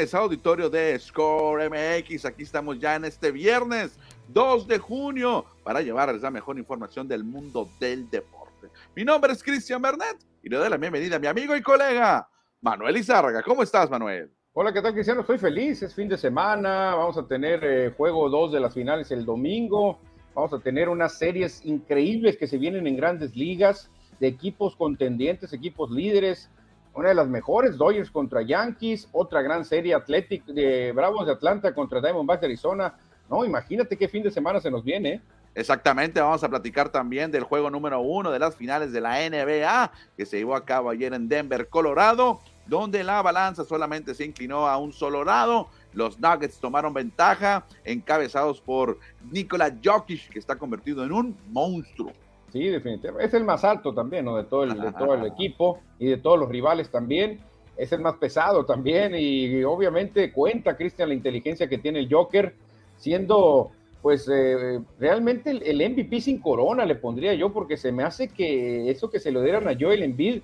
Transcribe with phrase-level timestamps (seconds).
[0.00, 2.24] Tardes, auditorio de Score MX.
[2.24, 3.98] Aquí estamos ya en este viernes
[4.28, 8.68] 2 de junio para llevarles la mejor información del mundo del deporte.
[8.96, 12.26] Mi nombre es Cristian Bernet y le doy la bienvenida a mi amigo y colega
[12.62, 13.42] Manuel Izárraga.
[13.42, 14.30] ¿Cómo estás, Manuel?
[14.54, 15.20] Hola, ¿qué tal, Cristiano?
[15.20, 15.82] Estoy feliz.
[15.82, 16.94] Es fin de semana.
[16.94, 19.98] Vamos a tener eh, juego 2 de las finales el domingo.
[20.34, 25.52] Vamos a tener unas series increíbles que se vienen en grandes ligas de equipos contendientes,
[25.52, 26.48] equipos líderes
[26.94, 31.72] una de las mejores, Dodgers contra Yankees, otra gran serie Athletic de Bravos de Atlanta
[31.74, 32.94] contra Diamondbacks de Arizona.
[33.28, 35.08] No, imagínate qué fin de semana se nos viene.
[35.10, 35.20] ¿eh?
[35.54, 39.92] Exactamente, vamos a platicar también del juego número uno de las finales de la NBA
[40.16, 44.68] que se llevó a cabo ayer en Denver, Colorado, donde la balanza solamente se inclinó
[44.68, 45.68] a un solo lado.
[45.92, 48.98] Los Nuggets tomaron ventaja, encabezados por
[49.30, 52.12] Nikola Jokic, que está convertido en un monstruo.
[52.52, 53.26] Sí, definitivamente.
[53.26, 54.36] Es el más alto también, ¿no?
[54.36, 57.40] De todo el, de todo el equipo y de todos los rivales también.
[57.76, 62.54] Es el más pesado también y obviamente cuenta, Cristian, la inteligencia que tiene el Joker,
[62.98, 63.70] siendo
[64.02, 68.90] pues eh, realmente el, MVP sin corona le pondría yo, porque se me hace que
[68.90, 70.42] eso que se lo dieran a Joel Embiid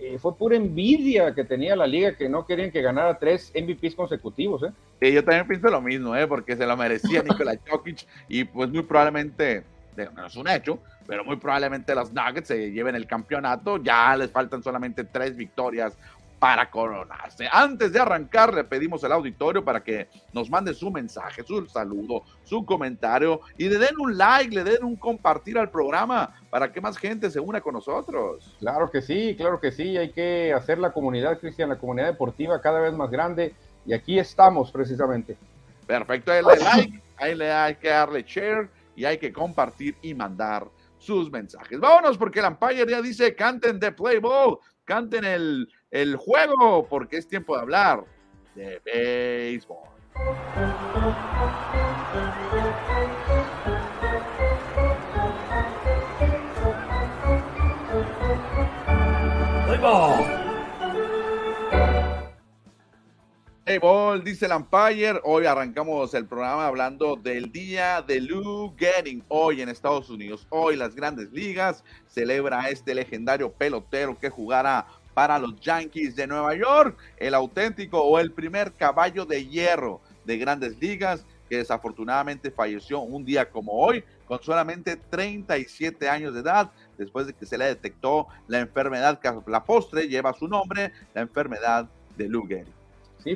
[0.00, 3.96] eh, fue pura envidia que tenía la liga, que no querían que ganara tres MVPs
[3.96, 4.62] consecutivos.
[4.62, 4.72] ¿eh?
[5.00, 6.26] Sí, yo también pienso lo mismo, ¿eh?
[6.26, 9.64] porque se lo merecía Nikola Jokic y pues muy probablemente
[10.06, 13.76] no es un hecho, pero muy probablemente los Nuggets se lleven el campeonato.
[13.78, 15.96] Ya les faltan solamente tres victorias
[16.38, 17.48] para coronarse.
[17.50, 22.22] Antes de arrancar, le pedimos al auditorio para que nos mande su mensaje, su saludo,
[22.44, 26.80] su comentario y le den un like, le den un compartir al programa para que
[26.80, 28.54] más gente se una con nosotros.
[28.60, 29.96] Claro que sí, claro que sí.
[29.96, 33.54] Hay que hacer la comunidad, Cristian, la comunidad deportiva cada vez más grande
[33.84, 35.36] y aquí estamos precisamente.
[35.86, 40.12] Perfecto, ahí le like, ahí le hay que darle share y hay que compartir y
[40.12, 41.78] mandar sus mensajes.
[41.78, 47.18] Vámonos porque el Empire ya dice canten de Play Ball, canten el, el juego porque
[47.18, 48.04] es tiempo de hablar
[48.56, 49.78] de béisbol.
[59.66, 60.37] Play ball.
[63.76, 65.20] Ball, dice el Empire.
[65.24, 69.22] Hoy arrancamos el programa hablando del día de Lou Getting.
[69.28, 74.86] Hoy en Estados Unidos, hoy las grandes ligas celebra a este legendario pelotero que jugará
[75.12, 80.38] para los Yankees de Nueva York, el auténtico o el primer caballo de hierro de
[80.38, 86.70] grandes ligas que desafortunadamente falleció un día como hoy con solamente 37 años de edad
[86.96, 91.20] después de que se le detectó la enfermedad que la postre lleva su nombre, la
[91.20, 91.86] enfermedad
[92.16, 92.77] de Lou Gehrig.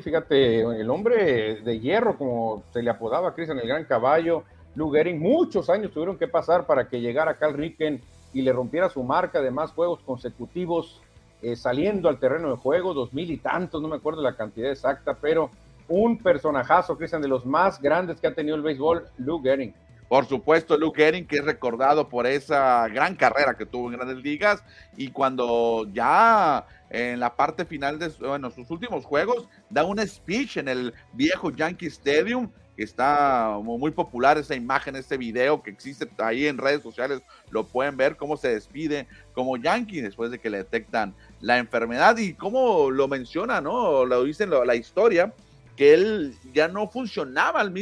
[0.01, 4.43] Fíjate, el hombre de hierro, como se le apodaba a en el Gran Caballo,
[4.75, 8.01] Lou Gehrig, muchos años tuvieron que pasar para que llegara Cal Ricken
[8.33, 11.01] y le rompiera su marca de más juegos consecutivos
[11.41, 14.71] eh, saliendo al terreno de juego, dos mil y tantos, no me acuerdo la cantidad
[14.71, 15.51] exacta, pero
[15.89, 19.73] un personajazo, Cristian, de los más grandes que ha tenido el béisbol, Lou Gehrig.
[20.07, 24.23] Por supuesto, Luke Gehrig, que es recordado por esa gran carrera que tuvo en Grandes
[24.23, 24.63] Ligas
[24.95, 30.57] y cuando ya en la parte final de bueno, sus últimos juegos da un speech
[30.57, 36.09] en el viejo Yankee Stadium que está muy popular esa imagen, ese video que existe
[36.17, 37.21] ahí en redes sociales,
[37.51, 42.17] lo pueden ver cómo se despide como Yankee después de que le detectan la enfermedad
[42.17, 44.05] y cómo lo menciona, ¿no?
[44.05, 45.33] Lo dicen la historia,
[45.75, 47.73] que él ya no funcionaba al,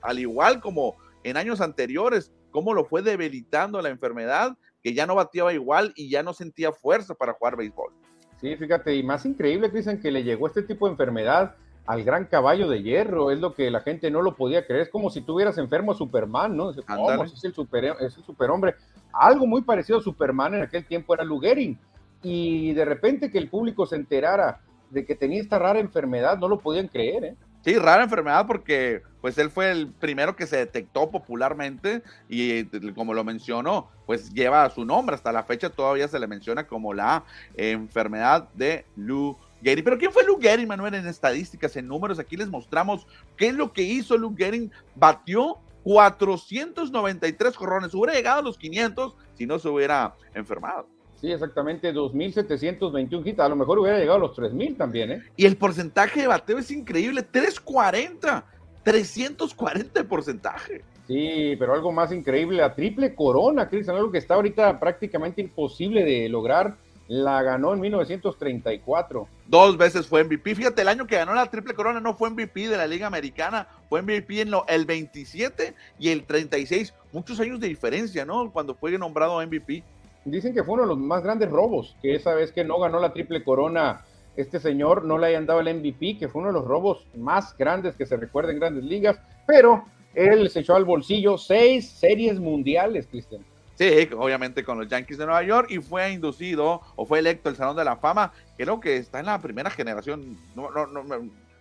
[0.00, 5.14] al igual como en años anteriores, cómo lo fue debilitando la enfermedad, que ya no
[5.14, 7.92] bateaba igual y ya no sentía fuerza para jugar béisbol.
[8.40, 11.56] Sí, fíjate, y más increíble, dicen que le llegó este tipo de enfermedad
[11.86, 14.88] al gran caballo de hierro, es lo que la gente no lo podía creer, es
[14.90, 16.72] como si tuvieras enfermo a Superman, ¿no?
[16.86, 17.24] ¿Cómo?
[17.24, 18.74] Es el, super, es el superhombre.
[19.12, 21.78] Algo muy parecido a Superman en aquel tiempo era Lugering,
[22.22, 24.60] y de repente que el público se enterara
[24.90, 27.36] de que tenía esta rara enfermedad, no lo podían creer, ¿eh?
[27.64, 33.14] Sí, rara enfermedad porque pues él fue el primero que se detectó popularmente y como
[33.14, 35.14] lo mencionó, pues lleva su nombre.
[35.14, 37.24] Hasta la fecha todavía se le menciona como la
[37.56, 39.82] enfermedad de Lou Gehrig.
[39.82, 42.18] Pero ¿quién fue Lou Gehrig, Manuel, en estadísticas, en números?
[42.18, 43.06] Aquí les mostramos
[43.38, 44.70] qué es lo que hizo Lou Gehrig.
[44.94, 47.94] Batió 493 jorrones.
[47.94, 50.93] Hubiera llegado a los 500 si no se hubiera enfermado.
[51.24, 53.40] Sí, exactamente, 2.721 hits.
[53.40, 55.22] A lo mejor hubiera llegado a los 3.000 también, ¿eh?
[55.36, 58.44] Y el porcentaje de bateo es increíble, 340,
[58.82, 60.84] 340 de porcentaje.
[61.08, 66.04] Sí, pero algo más increíble, la triple corona, Cristian, algo que está ahorita prácticamente imposible
[66.04, 66.76] de lograr,
[67.08, 69.26] la ganó en 1934.
[69.46, 70.54] Dos veces fue MVP.
[70.54, 73.66] Fíjate, el año que ganó la triple corona no fue MVP de la Liga Americana,
[73.88, 76.92] fue MVP en lo, el 27 y el 36.
[77.12, 78.50] Muchos años de diferencia, ¿no?
[78.50, 79.82] Cuando fue nombrado MVP
[80.24, 83.00] dicen que fue uno de los más grandes robos, que esa vez que no ganó
[83.00, 84.04] la triple corona
[84.36, 87.56] este señor no le hayan dado el MVP, que fue uno de los robos más
[87.56, 89.84] grandes que se recuerda en grandes ligas, pero
[90.14, 93.44] él se echó al bolsillo seis series mundiales, Cristian.
[93.76, 97.56] Sí, obviamente con los Yankees de Nueva York y fue inducido o fue electo el
[97.56, 98.32] Salón de la Fama.
[98.56, 100.36] Creo que está en la primera generación.
[100.54, 100.68] No,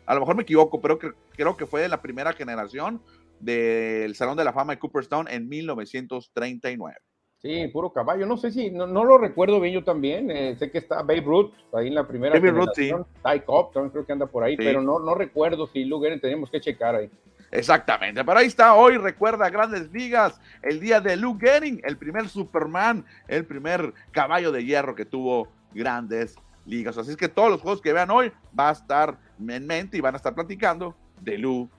[0.06, 3.02] a lo mejor me equivoco, pero creo que fue de la primera generación
[3.40, 6.98] del Salón de la Fama de Cooperstown en 1939.
[7.44, 8.26] Sí, puro caballo.
[8.26, 10.32] No sé si, no, lo recuerdo bien yo también.
[10.32, 12.90] Eh, sé que está Babe Ruth ahí en la primera Babe Ruth, sí.
[13.22, 16.50] Ty Cobb también creo que anda por ahí, pero no, no recuerdo si Lou tenemos
[16.50, 17.10] que checar ahí.
[17.52, 22.28] Exactamente, pero ahí está, hoy recuerda Grandes Ligas, el día de Luke Gehring, el primer
[22.30, 26.36] Superman, el primer caballo de hierro que tuvo Grandes
[26.66, 26.98] Ligas.
[26.98, 30.02] Así es que todos los juegos que vean hoy va a estar en mente y
[30.02, 31.72] van a estar platicando de Luke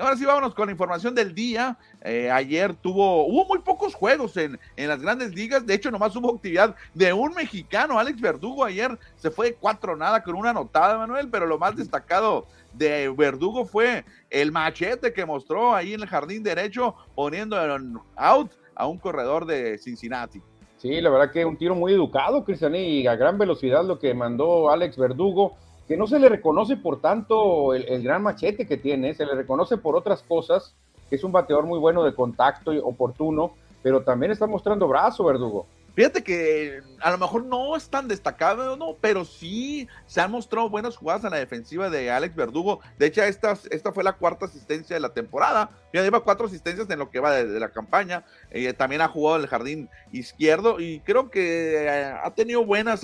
[0.00, 1.76] Ahora sí, vámonos con la información del día.
[2.02, 5.66] Eh, ayer tuvo, hubo muy pocos juegos en, en, las grandes ligas.
[5.66, 8.64] De hecho, nomás hubo actividad de un mexicano, Alex Verdugo.
[8.64, 11.28] Ayer se fue cuatro nada con una anotada, Manuel.
[11.28, 16.42] Pero lo más destacado de Verdugo fue el machete que mostró ahí en el jardín
[16.42, 20.40] derecho, poniendo en out a un corredor de Cincinnati.
[20.76, 24.12] Sí, la verdad que un tiro muy educado, Cristian, y a gran velocidad lo que
[24.14, 29.14] mandó Alex Verdugo que no se le reconoce por tanto el, gran machete que tiene,
[29.14, 30.74] se le reconoce por otras cosas,
[31.10, 33.52] es un bateador muy bueno de contacto y oportuno,
[33.82, 35.66] pero también está mostrando brazo, Verdugo.
[35.96, 40.68] Fíjate que a lo mejor no es tan destacado, no, pero sí se han mostrado
[40.68, 42.80] buenas jugadas en la defensiva de Alex Verdugo.
[42.98, 45.70] De hecho, esta, esta fue la cuarta asistencia de la temporada.
[45.94, 48.26] Ya lleva cuatro asistencias en lo que va de, la campaña.
[48.50, 53.00] Eh, también ha jugado el jardín izquierdo y creo que eh, ha tenido buenas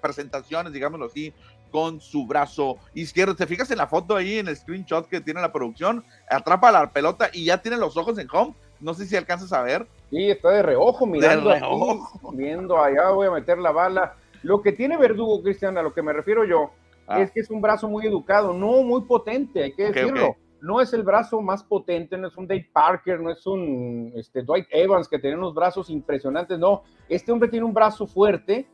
[0.00, 1.34] presentaciones, digámoslo así,
[1.70, 3.36] con su brazo izquierdo.
[3.36, 6.04] ¿Te fijas en la foto ahí, en el screenshot que tiene la producción?
[6.30, 8.54] Atrapa la pelota y ya tiene los ojos en home.
[8.80, 9.86] No sé si alcanzas a ver.
[10.10, 11.52] Sí, está de reojo mirando.
[12.32, 14.14] viendo allá, voy a meter la bala.
[14.42, 16.70] Lo que tiene Verdugo, Cristian, a lo que me refiero yo,
[17.06, 17.20] ah.
[17.20, 20.36] es que es un brazo muy educado, no muy potente, hay que decirlo.
[20.60, 24.42] No es el brazo más potente, no es un Dave Parker, no es un este,
[24.42, 26.82] Dwight Evans que tiene unos brazos impresionantes, no.
[27.08, 28.66] Este hombre tiene un brazo fuerte,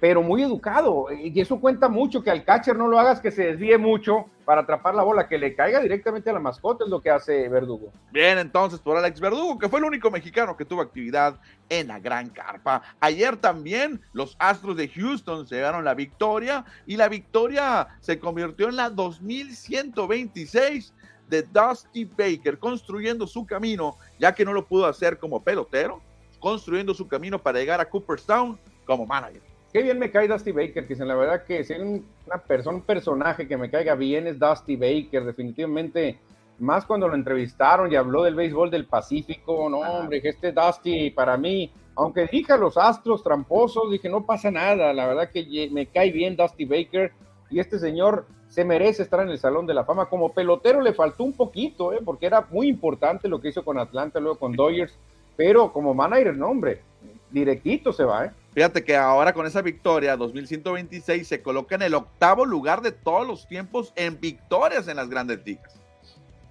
[0.00, 1.06] pero muy educado.
[1.12, 4.62] Y eso cuenta mucho, que al catcher no lo hagas que se desvíe mucho para
[4.62, 7.92] atrapar la bola, que le caiga directamente a la mascota, es lo que hace Verdugo.
[8.10, 11.38] Bien, entonces por Alex Verdugo, que fue el único mexicano que tuvo actividad
[11.68, 12.82] en la Gran Carpa.
[12.98, 18.68] Ayer también los Astros de Houston se llevaron la victoria y la victoria se convirtió
[18.68, 20.94] en la 2126
[21.28, 26.00] de Dusty Baker, construyendo su camino, ya que no lo pudo hacer como pelotero,
[26.40, 29.49] construyendo su camino para llegar a Cooperstown como manager.
[29.72, 32.82] Qué bien me cae Dusty Baker, que la verdad que si hay una persona, un
[32.82, 36.18] personaje que me caiga bien es Dusty Baker, definitivamente,
[36.58, 41.10] más cuando lo entrevistaron y habló del béisbol del Pacífico, no hombre, que este Dusty
[41.10, 45.68] para mí, aunque dije a los astros tramposos, dije no pasa nada, la verdad que
[45.70, 47.12] me cae bien Dusty Baker
[47.48, 50.06] y este señor se merece estar en el Salón de la Fama.
[50.06, 52.00] Como pelotero le faltó un poquito, ¿eh?
[52.04, 54.98] porque era muy importante lo que hizo con Atlanta, luego con Dodgers,
[55.36, 56.82] pero como manager, no hombre,
[57.30, 58.30] directito se va, ¿eh?
[58.52, 63.26] Fíjate que ahora con esa victoria, 2126, se coloca en el octavo lugar de todos
[63.26, 65.78] los tiempos en victorias en las grandes ligas.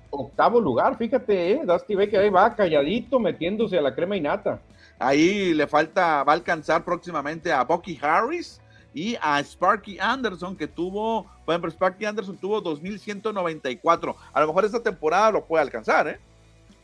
[0.10, 1.62] Octavo lugar, fíjate, ¿eh?
[1.66, 4.60] Dusty Baker ahí va calladito metiéndose a la crema y nata.
[4.98, 8.60] Ahí le falta, va a alcanzar próximamente a Bucky Harris
[8.94, 14.16] y a Sparky Anderson, que tuvo, por ejemplo, Sparky Anderson tuvo 2194.
[14.34, 16.20] A lo mejor esta temporada lo puede alcanzar, ¿eh?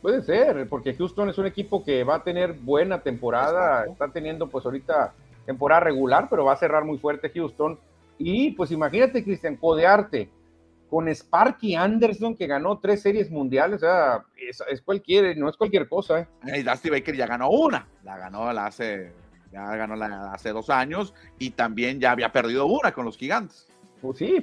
[0.06, 4.46] Puede ser, porque Houston es un equipo que va a tener buena temporada, está teniendo
[4.46, 5.12] pues ahorita
[5.44, 7.76] temporada regular, pero va a cerrar muy fuerte Houston.
[8.16, 10.30] Y pues imagínate, Cristian, codearte
[10.88, 15.88] con Sparky Anderson, que ganó tres series mundiales, o sea, es, cualquier, no es cualquier
[15.88, 16.20] cosa.
[16.20, 16.28] ¿eh?
[16.56, 19.10] Y Dusty Baker ya ganó una, la ganó la hace,
[19.50, 23.66] ya ganó la hace dos años y también ya había perdido una con los gigantes.
[24.00, 24.36] Pues sí,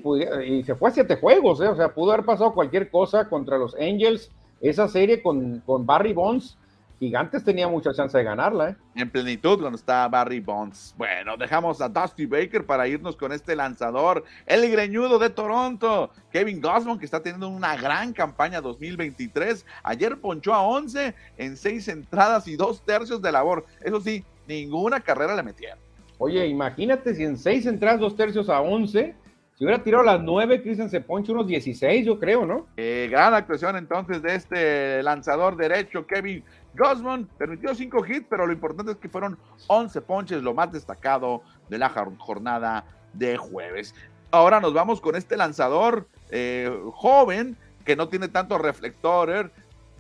[0.46, 1.70] y se fue a siete juegos, ¿eh?
[1.70, 4.30] o sea, pudo haber pasado cualquier cosa contra los Angels
[4.70, 6.58] esa serie con, con Barry Bonds,
[7.04, 8.70] Gigantes tenía mucha chance de ganarla.
[8.70, 8.76] ¿eh?
[8.96, 10.96] En plenitud cuando está Barry Bonds.
[10.98, 16.62] Bueno, dejamos a Dusty Baker para irnos con este lanzador, el greñudo de Toronto, Kevin
[16.62, 19.66] Gossman, que está teniendo una gran campaña 2023.
[19.84, 23.66] Ayer ponchó a 11 en 6 entradas y 2 tercios de labor.
[23.82, 25.80] Eso sí, ninguna carrera le metieron.
[26.20, 29.14] Oye, imagínate si en 6 entradas, 2 tercios a 11
[29.56, 32.68] si hubiera tirado las 9, Cristian se ponche unos 16, yo creo, ¿no?
[32.76, 36.44] Eh, gran actuación entonces de este lanzador derecho, Kevin
[36.76, 37.28] Gosman.
[37.38, 41.78] Permitió 5 hits, pero lo importante es que fueron 11 ponches, lo más destacado de
[41.78, 43.94] la jornada de jueves.
[44.32, 47.56] Ahora nos vamos con este lanzador eh, joven
[47.86, 49.52] que no tiene tantos reflectores,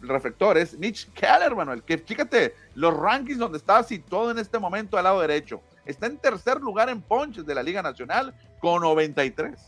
[0.01, 5.03] reflectores, Mitch Keller, Manuel, que fíjate los rankings donde está situado en este momento al
[5.03, 5.61] lado derecho.
[5.85, 9.59] está en tercer lugar en ponches de la Liga Nacional con 93.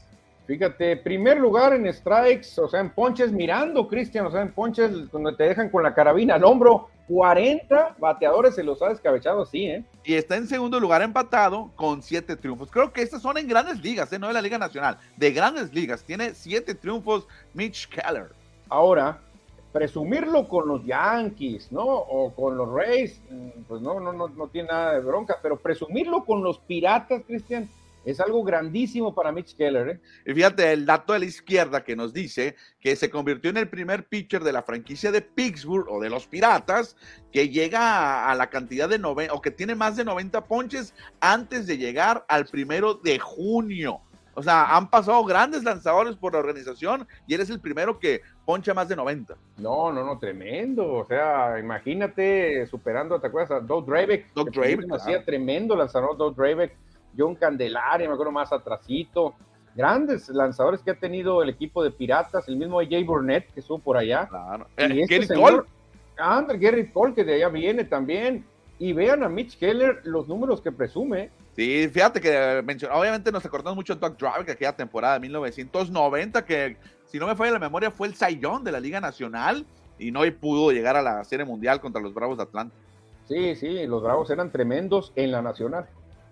[0.48, 5.12] Fíjate, primer lugar en strikes, o sea, en ponches mirando, Cristian, o sea, en ponches
[5.12, 9.66] donde te dejan con la carabina al hombro, 40 bateadores se los ha descabechado así,
[9.66, 9.84] ¿eh?
[10.06, 12.72] Y está en segundo lugar empatado con siete triunfos.
[12.72, 14.18] Creo que estas son en grandes ligas, ¿eh?
[14.18, 16.02] no de la Liga Nacional, de grandes ligas.
[16.02, 18.30] Tiene siete triunfos Mitch Keller.
[18.70, 19.20] Ahora,
[19.74, 21.84] presumirlo con los Yankees, ¿no?
[21.84, 25.58] O con los Rays, mm, pues no, no, no, no tiene nada de bronca, pero
[25.58, 27.68] presumirlo con los Piratas, Cristian,
[28.06, 29.90] es algo grandísimo para Mitch Keller.
[29.90, 30.00] ¿eh?
[30.26, 33.68] Y fíjate el dato de la izquierda que nos dice que se convirtió en el
[33.68, 36.96] primer pitcher de la franquicia de Pittsburgh o de los Piratas
[37.32, 41.68] que llega a, la cantidad de 90 o que tiene más de 90 ponches antes
[41.68, 44.02] de llegar al primero de junio.
[44.38, 48.74] O sea, han pasado grandes lanzadores por la organización y eres el primero que poncha
[48.74, 49.36] más de 90.
[49.58, 50.94] No, no, no, tremendo.
[50.94, 53.52] O sea, imagínate superando, ¿te acuerdas?
[53.52, 54.34] A Doug Drabeck.
[54.34, 54.92] Doug Drabeck.
[54.92, 56.76] Hacía tremendo lanzador Doug Drabeck
[57.18, 59.36] John Candelaria, me acuerdo más atrasito.
[59.76, 63.80] Grandes lanzadores que ha tenido el equipo de Piratas, el mismo AJ Burnett que estuvo
[63.80, 64.28] por allá.
[64.28, 64.68] Claro.
[64.78, 65.64] Y este Cole.
[66.18, 68.46] Gary Cole, que de allá viene también.
[68.80, 71.30] Y vean a Mitch Keller los números que presume.
[71.56, 75.22] Sí, fíjate que mencionó, obviamente nos acordamos mucho de Doug Drive, que aquella temporada de
[75.22, 79.66] 1990, que si no me falla la memoria fue el Sayón de la Liga Nacional
[79.98, 82.76] y no pudo llegar a la Serie Mundial contra los Bravos de Atlanta.
[83.30, 85.88] Sí, sí, los Bravos eran tremendos en la Nacional.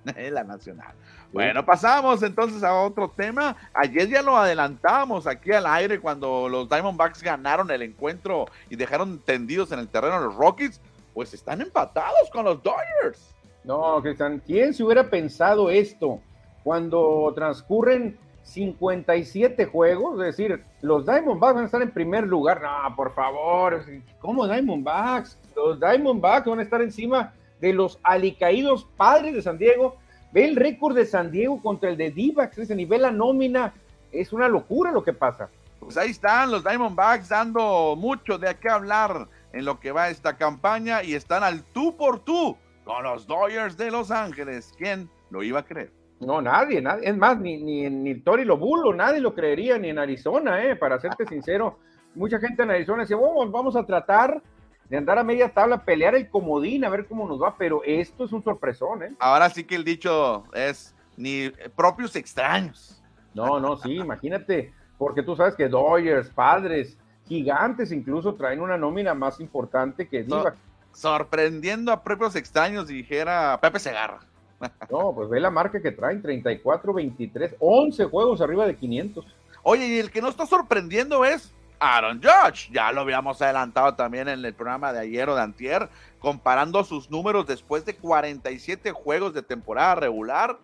[0.31, 0.93] la nacional.
[1.31, 3.55] Bueno, pasamos entonces a otro tema.
[3.73, 9.19] Ayer ya lo adelantamos aquí al aire cuando los Diamondbacks ganaron el encuentro y dejaron
[9.19, 10.79] tendidos en el terreno los Rockies.
[11.13, 13.33] Pues están empatados con los Dodgers.
[13.63, 16.19] No, Cristian, ¿quién se hubiera pensado esto
[16.63, 20.19] cuando transcurren 57 juegos?
[20.19, 22.61] Es decir, los Diamondbacks van a estar en primer lugar.
[22.61, 23.83] No, por favor,
[24.19, 25.39] ¿cómo Diamondbacks?
[25.55, 29.95] Los Diamondbacks van a estar encima de los alicaídos padres de San Diego.
[30.33, 33.73] Ve el récord de San Diego contra el de Divax, ese nivel la nómina.
[34.11, 35.47] Es una locura lo que pasa.
[35.79, 40.35] Pues ahí están los Diamondbacks dando mucho de qué hablar en lo que va esta
[40.35, 44.73] campaña y están al tú por tú con los Dodgers de Los Ángeles.
[44.77, 45.89] ¿Quién lo iba a creer?
[46.19, 47.07] No, nadie, nadie.
[47.07, 50.99] Es más, ni, ni, ni Tori Lobulo, nadie lo creería, ni en Arizona, eh, para
[50.99, 51.79] serte sincero.
[52.13, 54.41] Mucha gente en Arizona decía, oh, vamos a tratar
[54.89, 58.25] de andar a media tabla, pelear el comodín, a ver cómo nos va, pero esto
[58.25, 59.15] es un sorpresón, ¿eh?
[59.19, 63.01] Ahora sí que el dicho es ni propios extraños.
[63.33, 66.97] No, no, sí, imagínate, porque tú sabes que Dodgers, Padres,
[67.27, 70.53] Gigantes incluso traen una nómina más importante que Diva.
[70.91, 74.19] sorprendiendo a propios extraños, dijera Pepe Segarra.
[74.89, 79.25] No, pues ve la marca que traen, 34, 23, 11 juegos arriba de 500.
[79.63, 82.69] Oye, y el que no está sorprendiendo es Aaron Judge.
[82.71, 87.11] Ya lo habíamos adelantado también en el programa de ayer o de antier, comparando sus
[87.11, 90.57] números después de 47 juegos de temporada regular,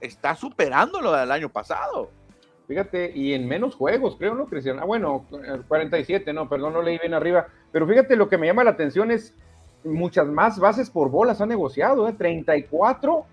[0.00, 2.10] está superando lo del año pasado.
[2.66, 4.78] Fíjate, y en menos juegos, creo, ¿no, Cristian?
[4.78, 5.24] Ah, bueno,
[5.68, 7.46] 47, no, perdón, no leí bien arriba.
[7.72, 9.34] Pero fíjate, lo que me llama la atención es
[9.84, 12.12] muchas más bases por bolas han negociado, ¿eh?
[12.12, 13.24] 34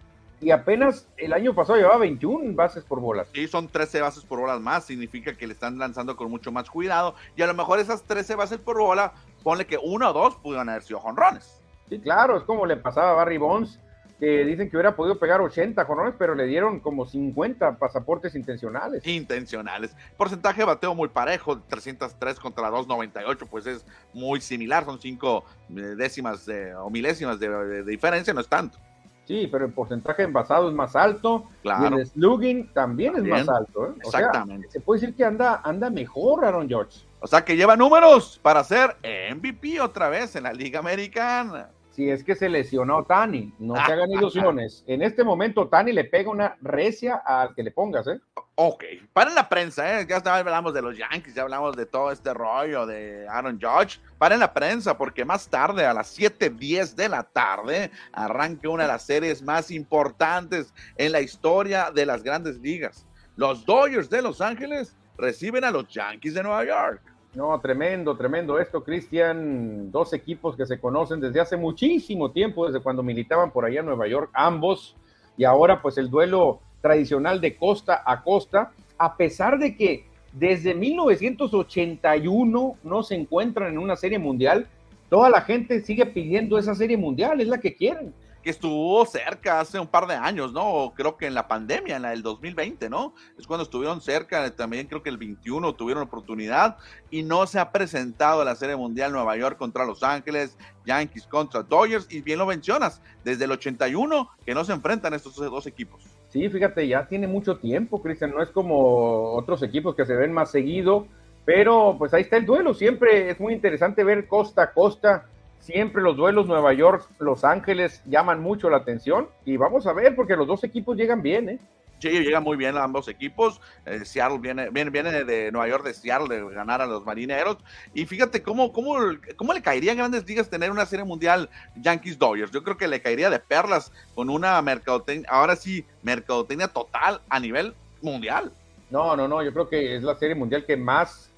[0.41, 3.27] y apenas el año pasado llevaba 21 bases por bolas.
[3.33, 6.69] Sí, son 13 bases por bolas más, significa que le están lanzando con mucho más
[6.69, 9.13] cuidado y a lo mejor esas 13 bases por bola,
[9.43, 11.61] ponle que uno o dos pudieron haber sido jonrones.
[11.89, 13.79] Sí, claro, es como le pasaba a Barry Bonds,
[14.19, 19.05] que dicen que hubiera podido pegar 80 jonrones, pero le dieron como 50 pasaportes intencionales.
[19.05, 19.95] Intencionales.
[20.17, 25.73] Porcentaje de bateo muy parejo, 303 contra 298, pues es muy similar, son 5 eh,
[25.97, 28.79] décimas o milésimas de diferencia, no es tanto.
[29.25, 31.97] Sí, pero el porcentaje envasado es más alto claro.
[31.97, 33.87] y el slugging también, es más alto.
[33.87, 33.93] ¿eh?
[33.97, 34.69] Exactamente.
[34.69, 36.99] se puede decir que anda, anda mejor Aaron George.
[37.19, 38.97] O sea que lleva números para ser
[39.35, 43.53] MVP otra vez en la Liga Americana si es que se lesionó Tani.
[43.57, 44.83] No se hagan ilusiones.
[44.85, 48.19] En este momento Tani le pega una recia al que le pongas, ¿eh?
[48.55, 48.83] Ok,
[49.13, 50.07] paren la prensa, ¿eh?
[50.07, 53.99] Ya hablamos de los Yankees, ya hablamos de todo este rollo de Aaron Judge.
[54.17, 58.89] Paren la prensa porque más tarde, a las 7:10 de la tarde, arranca una de
[58.89, 63.05] las series más importantes en la historia de las grandes ligas.
[63.37, 67.01] Los Dodgers de Los Ángeles reciben a los Yankees de Nueva York.
[67.35, 69.91] No, tremendo, tremendo esto, Cristian.
[69.91, 73.87] Dos equipos que se conocen desde hace muchísimo tiempo, desde cuando militaban por allá en
[73.87, 74.95] Nueva York, ambos.
[75.35, 80.75] Y ahora, pues el duelo tradicional de costa a costa, a pesar de que desde
[80.75, 84.67] 1981 no se encuentran en una serie mundial,
[85.09, 88.13] toda la gente sigue pidiendo esa serie mundial, es la que quieren.
[88.45, 90.93] Que estuvo cerca hace un par de años, ¿no?
[90.95, 93.15] Creo que en la pandemia, en la del 2020, ¿no?
[93.39, 96.77] Es cuando estuvieron cerca, también creo que el 21 tuvieron oportunidad
[97.09, 101.63] y no se ha presentado la Serie Mundial Nueva York contra Los Ángeles, Yankees contra
[101.63, 106.03] Dodgers, y bien lo mencionas, desde el 81 que no se enfrentan estos dos equipos.
[106.29, 110.31] Sí, fíjate, ya tiene mucho tiempo, Cristian, no es como otros equipos que se ven
[110.31, 111.07] más seguido,
[111.45, 115.29] pero pues ahí está el duelo, siempre es muy interesante ver costa a costa
[115.65, 120.15] Siempre los duelos Nueva York, Los Ángeles llaman mucho la atención y vamos a ver
[120.15, 121.59] porque los dos equipos llegan bien, ¿eh?
[121.97, 123.59] Sí, llegan muy bien ambos equipos.
[123.87, 127.57] Eh, Seattle viene, viene, viene, de Nueva York, de Seattle, de ganar a los marineros.
[127.95, 128.95] Y fíjate cómo, cómo,
[129.37, 132.51] cómo le caería en grandes ligas tener una serie mundial Yankees Dodgers.
[132.51, 137.39] Yo creo que le caería de perlas con una mercadotecnia, ahora sí, mercadotecnia total a
[137.39, 137.73] nivel
[138.03, 138.51] mundial.
[138.91, 141.31] No, no, no, yo creo que es la serie mundial que más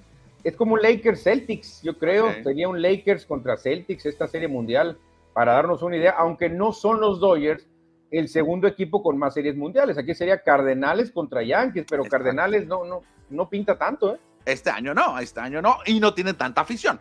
[0.43, 2.32] es como un Lakers Celtics, yo creo.
[2.43, 4.97] Sería un Lakers contra Celtics esta serie mundial,
[5.34, 7.67] para darnos una idea, aunque no son los Dodgers
[8.10, 9.97] el segundo equipo con más series mundiales.
[9.97, 14.19] Aquí sería Cardenales contra Yankees, pero Cardenales no, no, no pinta tanto, ¿eh?
[14.45, 17.00] Este año no, este año no, y no tiene tanta afición.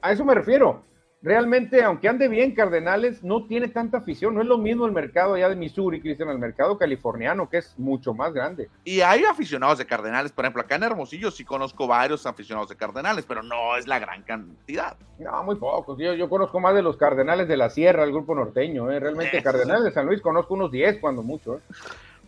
[0.00, 0.82] A eso me refiero
[1.22, 4.34] realmente, aunque ande bien Cardenales, no tiene tanta afición.
[4.34, 7.78] No es lo mismo el mercado allá de Missouri, Cristian, el mercado californiano, que es
[7.78, 8.70] mucho más grande.
[8.84, 12.76] Y hay aficionados de Cardenales, por ejemplo, acá en Hermosillo sí conozco varios aficionados de
[12.76, 14.96] Cardenales, pero no es la gran cantidad.
[15.18, 15.98] No, muy pocos.
[15.98, 18.90] Yo, yo conozco más de los Cardenales de la Sierra, el grupo norteño.
[18.90, 19.00] ¿eh?
[19.00, 21.56] Realmente, Cardenales de San Luis conozco unos 10 cuando mucho.
[21.56, 21.60] ¿eh?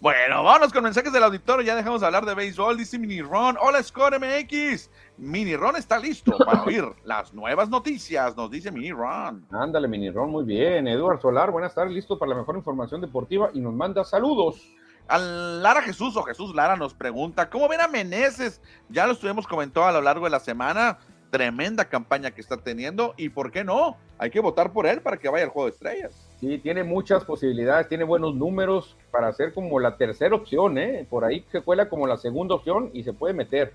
[0.03, 1.65] Bueno, vámonos con mensajes del auditorio.
[1.65, 2.77] Ya dejamos de hablar de béisbol.
[2.77, 3.57] Dice Mini Ron.
[3.61, 4.91] Hola, Score MX.
[5.17, 9.47] Mini Ron está listo para oír las nuevas noticias, nos dice Mini Ron.
[9.53, 10.89] Ándale, Mini Ron, muy bien.
[10.89, 14.61] Eduardo Solar, buenas tardes, listo para la mejor información deportiva y nos manda saludos.
[15.07, 18.61] A Lara Jesús o Jesús Lara nos pregunta, ¿cómo ven a Meneses?
[18.89, 20.99] Ya lo estuvimos comentando a lo largo de la semana.
[21.31, 23.97] Tremenda campaña que está teniendo y ¿por qué no?
[24.19, 26.32] Hay que votar por él para que vaya al juego de estrellas.
[26.43, 31.07] Sí, tiene muchas posibilidades, tiene buenos números para ser como la tercera opción, ¿eh?
[31.09, 33.73] Por ahí se cuela como la segunda opción y se puede meter.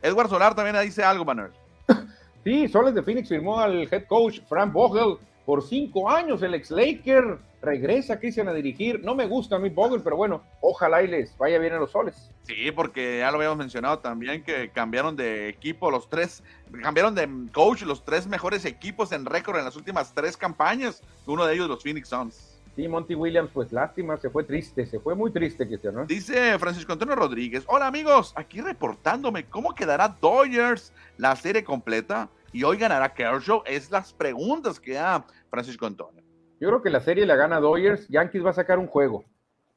[0.00, 1.50] Edward Solar también dice algo, Manuel.
[2.42, 5.18] Sí, Soles de Phoenix firmó al head coach Frank Vogel
[5.50, 6.44] por cinco años.
[6.44, 9.02] El ex Laker regresa Cristian a dirigir.
[9.02, 11.90] No me gusta a mí Vogel, pero bueno, ojalá y les vaya bien a los
[11.90, 12.30] Soles.
[12.44, 16.44] Sí, porque ya lo habíamos mencionado también que cambiaron de equipo los tres,
[16.80, 21.02] cambiaron de coach los tres mejores equipos en récord en las últimas tres campañas.
[21.26, 22.60] Uno de ellos los Phoenix Suns.
[22.76, 26.06] Sí, Monty Williams, pues lástima, se fue triste, se fue muy triste, Cristian, ¿no?
[26.06, 32.64] Dice Francisco Antonio Rodríguez, hola amigos, aquí reportándome cómo quedará Dodgers la serie completa y
[32.64, 36.22] hoy ganará Kershaw, es las preguntas que da Francisco Antonio.
[36.60, 39.24] Yo creo que la serie la gana Dodgers, Yankees va a sacar un juego.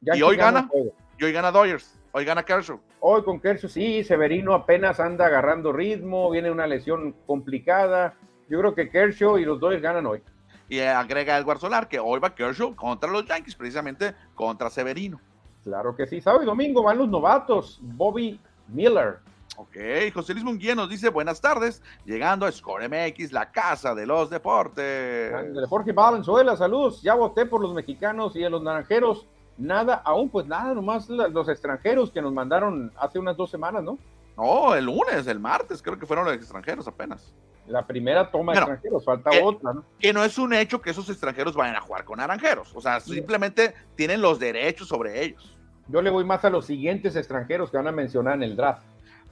[0.02, 0.70] ¿Y hoy gana?
[1.18, 2.80] Y hoy gana Dodgers, hoy gana Kershaw.
[3.00, 8.16] Hoy con Kershaw, sí, Severino apenas anda agarrando ritmo, viene una lesión complicada.
[8.50, 10.22] Yo creo que Kershaw y los Dodgers ganan hoy.
[10.68, 15.20] Y agrega Edward Solar que hoy va Kershaw contra los Yankees, precisamente contra Severino.
[15.64, 16.20] Claro que sí.
[16.20, 17.80] Sábado y domingo van los novatos.
[17.82, 19.20] Bobby Miller.
[19.56, 19.78] Ok,
[20.14, 24.30] José Luis Munguía nos dice buenas tardes, llegando a Score MX, la casa de los
[24.30, 25.32] deportes.
[25.70, 27.02] Jorge Valenzuela, saludos.
[27.04, 29.28] Ya voté por los mexicanos y de los naranjeros.
[29.58, 34.00] Nada, aún pues nada, nomás los extranjeros que nos mandaron hace unas dos semanas, ¿no?
[34.36, 37.32] No, el lunes, el martes, creo que fueron los extranjeros apenas
[37.68, 39.86] la primera toma de extranjeros, falta otra, ¿no?
[40.00, 43.00] Que no es un hecho que esos extranjeros vayan a jugar con naranjeros, o sea,
[43.00, 45.58] simplemente tienen los derechos sobre ellos.
[45.88, 48.84] Yo le voy más a los siguientes extranjeros que van a mencionar en el draft.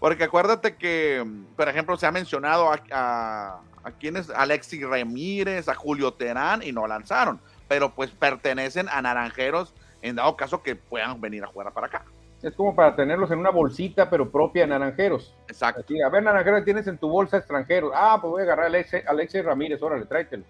[0.01, 1.23] Porque acuérdate que,
[1.55, 6.71] por ejemplo, se ha mencionado a, a, a quienes, Alexis Ramírez, a Julio Terán, y
[6.71, 11.71] no lanzaron, pero pues pertenecen a naranjeros en dado caso que puedan venir a jugar
[11.71, 12.03] para acá.
[12.41, 15.35] Es como para tenerlos en una bolsita, pero propia de naranjeros.
[15.47, 15.93] Exacto.
[16.03, 17.91] a ver, naranjeros, tienes en tu bolsa extranjeros.
[17.93, 20.45] Ah, pues voy a agarrar a Alexis, Ramírez, órale, tráetelo.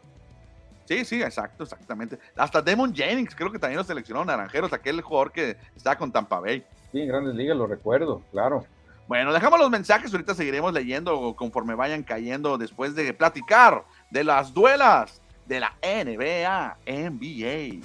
[0.86, 2.18] Sí, sí, exacto, exactamente.
[2.38, 6.40] Hasta Demon Jennings, creo que también lo seleccionó Naranjeros, aquel jugador que estaba con Tampa
[6.40, 6.66] Bay.
[6.94, 8.66] Sí, en grandes ligas, lo recuerdo, claro.
[9.08, 14.54] Bueno, dejamos los mensajes, ahorita seguiremos leyendo conforme vayan cayendo después de platicar de las
[14.54, 17.82] duelas de la NBA, NBA.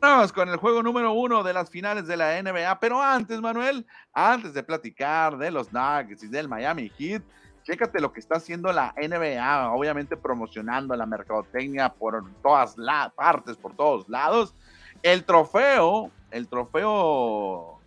[0.00, 3.86] Vamos con el juego número uno de las finales de la NBA, pero antes, Manuel,
[4.12, 7.22] antes de platicar de los Nuggets y del Miami Heat,
[7.62, 13.56] chécate lo que está haciendo la NBA, obviamente promocionando la mercadotecnia por todas las partes,
[13.56, 14.54] por todos lados.
[15.02, 17.78] El trofeo, el trofeo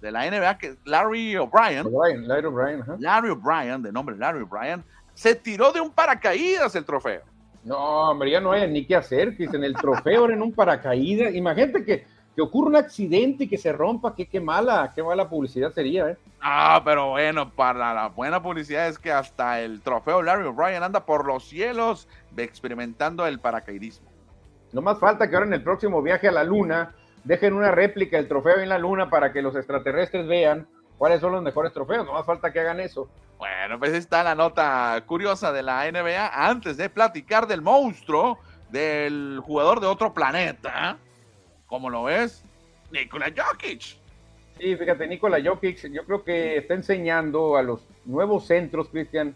[0.00, 1.86] de la NBA, que Larry O'Brien,
[2.26, 7.22] Larry O'Brien, Larry O'Brien, de nombre Larry O'Brien, se tiró de un paracaídas el trofeo.
[7.62, 11.34] No, hombre, ya no hay ni qué hacer, en El trofeo era en un paracaídas.
[11.34, 12.06] Imagínate que,
[12.40, 16.08] que ocurra un accidente y que se rompa, qué, qué mala, qué mala publicidad sería,
[16.08, 16.16] ¿eh?
[16.40, 21.04] Ah, pero bueno, para la buena publicidad es que hasta el trofeo Larry O'Brien anda
[21.04, 24.08] por los cielos experimentando el paracaidismo.
[24.72, 28.16] No más falta que ahora en el próximo viaje a la luna dejen una réplica
[28.16, 32.06] del trofeo en la luna para que los extraterrestres vean cuáles son los mejores trofeos.
[32.06, 33.10] No más falta que hagan eso.
[33.36, 36.30] Bueno, pues está la nota curiosa de la NBA.
[36.32, 38.38] Antes de platicar del monstruo,
[38.70, 40.96] del jugador de otro planeta,
[41.70, 42.44] ¿cómo lo ves?
[42.90, 43.96] Nikola Jokic.
[44.58, 49.34] Sí, fíjate, Nikola Jokic, yo creo que está enseñando a los nuevos centros, Cristian,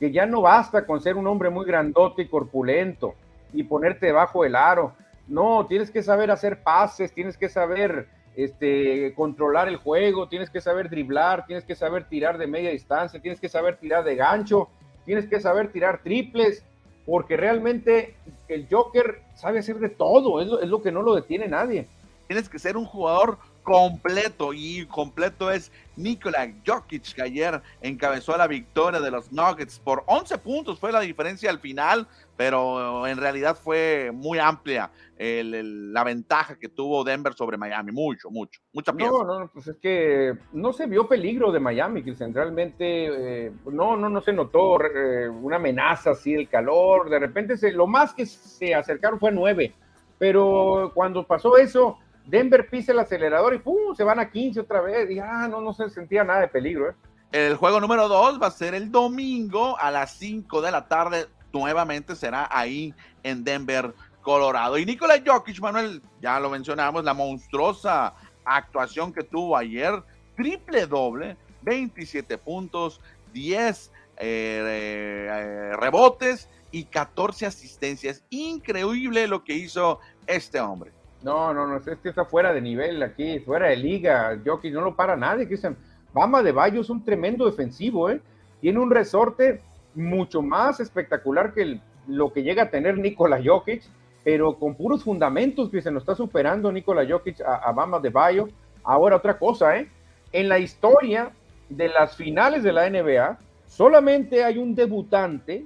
[0.00, 3.14] que ya no basta con ser un hombre muy grandote y corpulento
[3.52, 4.94] y ponerte debajo del aro.
[5.28, 10.60] No, tienes que saber hacer pases, tienes que saber este, controlar el juego, tienes que
[10.60, 14.68] saber driblar, tienes que saber tirar de media distancia, tienes que saber tirar de gancho,
[15.04, 16.64] tienes que saber tirar triples,
[17.06, 18.16] porque realmente
[18.48, 21.88] el Joker sabe hacer de todo, es es lo que no lo detiene nadie.
[22.26, 28.46] Tienes que ser un jugador completo y completo es Nikola Jokic que ayer encabezó la
[28.46, 33.56] victoria de los Nuggets por 11 puntos fue la diferencia al final pero en realidad
[33.56, 39.10] fue muy amplia la ventaja que tuvo Denver sobre Miami mucho mucho mucha pieza.
[39.10, 43.96] no no pues es que no se vio peligro de Miami que realmente eh, no
[43.96, 48.12] no no se notó eh, una amenaza así el calor de repente se, lo más
[48.12, 49.72] que se acercaron fue nueve
[50.18, 53.94] pero cuando pasó eso Denver pisa el acelerador y ¡pum!
[53.94, 55.10] se van a 15 otra vez.
[55.10, 56.90] Y ah, no, no se sentía nada de peligro.
[56.90, 56.94] ¿eh?
[57.32, 61.26] El juego número 2 va a ser el domingo a las 5 de la tarde.
[61.52, 64.78] Nuevamente será ahí en Denver, Colorado.
[64.78, 70.02] Y Nikola Jokic, Manuel, ya lo mencionamos, la monstruosa actuación que tuvo ayer.
[70.36, 73.00] Triple doble, 27 puntos,
[73.32, 78.24] 10 eh, eh, rebotes y 14 asistencias.
[78.30, 80.90] Increíble lo que hizo este hombre.
[81.24, 84.38] No, no, no, es que está fuera de nivel aquí, fuera de liga.
[84.44, 85.74] Jokic no lo para nadie, Cristian.
[86.12, 88.20] Bama de Bayo es un tremendo defensivo, ¿eh?
[88.60, 89.62] Tiene un resorte
[89.94, 93.82] mucho más espectacular que lo que llega a tener Nikola Jokic,
[94.22, 98.50] pero con puros fundamentos, se nos está superando Nikola Jokic a, a Bama de Bayo.
[98.82, 99.88] Ahora otra cosa, ¿eh?
[100.30, 101.32] En la historia
[101.70, 105.64] de las finales de la NBA, solamente hay un debutante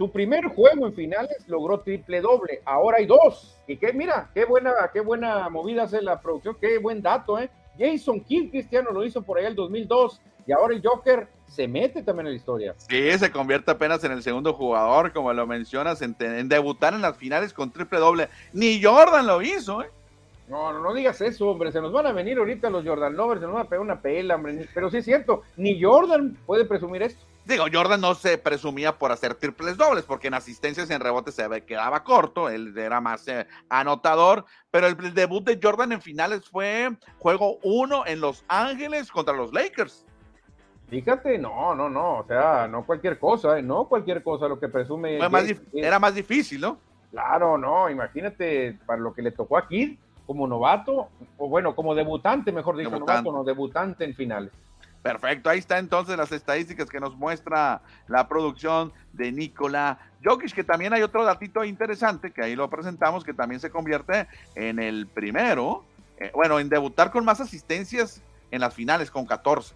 [0.00, 2.62] su primer juego en finales logró triple doble.
[2.64, 3.54] Ahora hay dos.
[3.66, 7.50] Y que mira, qué buena, qué buena movida hace la producción, qué buen dato, ¿eh?
[7.78, 10.22] Jason Kidd, Cristiano, lo hizo por ahí el 2002.
[10.46, 12.74] Y ahora el Joker se mete también en la historia.
[12.78, 16.16] Sí, se convierte apenas en el segundo jugador, como lo mencionas, en,
[16.48, 18.30] debutar en las finales con triple doble.
[18.54, 19.90] Ni Jordan lo hizo, ¿eh?
[20.48, 21.72] No, no, no digas eso, hombre.
[21.72, 24.00] Se nos van a venir ahorita los Jordan Lovers, se nos van a pegar una
[24.00, 24.66] pela, hombre.
[24.72, 27.26] Pero sí es cierto, ni Jordan puede presumir esto.
[27.50, 31.34] Digo, Jordan no se presumía por hacer triples dobles, porque en asistencias y en rebotes
[31.34, 36.48] se quedaba corto, él era más eh, anotador, pero el, debut de Jordan en finales
[36.48, 40.06] fue juego uno en Los Ángeles contra los Lakers.
[40.88, 43.62] Fíjate, no, no, no, o sea, no cualquier cosa, ¿eh?
[43.62, 45.16] no cualquier cosa lo que presume.
[45.72, 46.78] era más difícil, ¿no?
[47.10, 52.52] Claro, no, imagínate para lo que le tocó aquí como novato, o bueno, como debutante,
[52.52, 54.52] mejor dicho, novato, no, debutante en finales.
[55.02, 60.64] Perfecto, ahí está entonces las estadísticas que nos muestra la producción de Nikola Jokic, que
[60.64, 65.06] también hay otro datito interesante, que ahí lo presentamos, que también se convierte en el
[65.06, 65.84] primero,
[66.18, 69.74] eh, bueno, en debutar con más asistencias en las finales, con 14.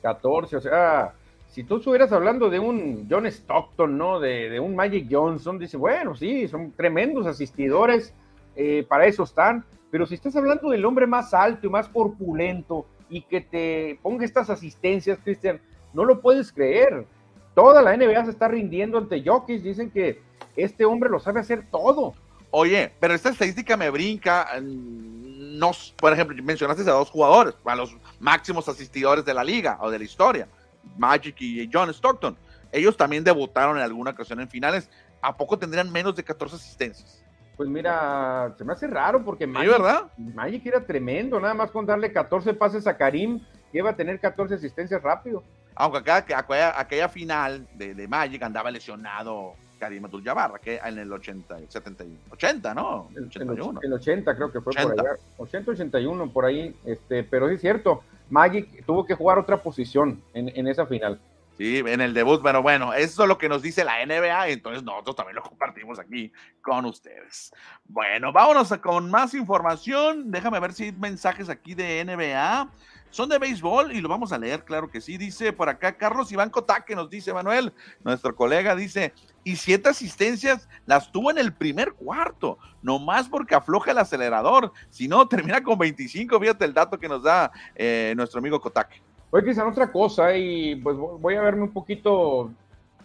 [0.00, 1.12] 14, o sea,
[1.50, 4.20] si tú estuvieras hablando de un John Stockton, ¿no?
[4.20, 8.14] De, un Magic Johnson, dice, bueno, sí, son tremendos asistidores,
[8.54, 12.86] eh, para eso están, pero si estás hablando del hombre más alto y más corpulento,
[13.08, 15.60] y que te ponga estas asistencias, Cristian,
[15.92, 17.06] no lo puedes creer.
[17.54, 20.20] Toda la NBA se está rindiendo ante Jokic, dicen que
[20.56, 22.14] este hombre lo sabe hacer todo.
[22.50, 24.48] Oye, pero esta estadística me brinca.
[24.60, 29.90] No, por ejemplo, mencionaste a dos jugadores, a los máximos asistidores de la liga o
[29.90, 30.48] de la historia,
[30.96, 32.36] Magic y John Stockton.
[32.72, 34.90] Ellos también debutaron en alguna ocasión en finales.
[35.22, 37.22] ¿A poco tendrían menos de 14 asistencias?
[37.56, 40.12] Pues mira, se me hace raro porque Magic, ¿verdad?
[40.18, 43.40] Magic era tremendo, nada más con darle 14 pases a Karim,
[43.72, 45.42] que iba a tener 14 asistencias rápido.
[45.74, 51.58] Aunque aquella, aquella final de, de, Magic andaba lesionado Karim Abdul-Jabbar, que en el 80,
[51.68, 53.08] 70, 80, ¿no?
[53.14, 53.80] El 81.
[53.82, 55.16] El 80 creo que fue por allá.
[55.38, 60.22] 80, 81 por ahí, este, pero sí es cierto, Magic tuvo que jugar otra posición
[60.34, 61.20] en, en esa final.
[61.56, 64.82] Sí, en el debut, pero bueno, eso es lo que nos dice la NBA, entonces
[64.82, 67.50] nosotros también lo compartimos aquí con ustedes.
[67.86, 70.30] Bueno, vámonos con más información.
[70.30, 72.68] Déjame ver si hay mensajes aquí de NBA.
[73.08, 75.16] Son de béisbol y lo vamos a leer, claro que sí.
[75.16, 77.72] Dice por acá Carlos Iván Cotaque, nos dice Manuel,
[78.04, 83.92] nuestro colega, dice, y siete asistencias las tuvo en el primer cuarto, nomás porque afloja
[83.92, 84.72] el acelerador.
[84.90, 89.05] Si no, termina con 25, fíjate el dato que nos da eh, nuestro amigo Cotaque.
[89.30, 92.50] Oye, Cristian, otra cosa, y pues voy a verme un poquito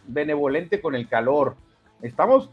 [0.07, 1.55] benevolente con el calor.
[2.01, 2.49] Estamos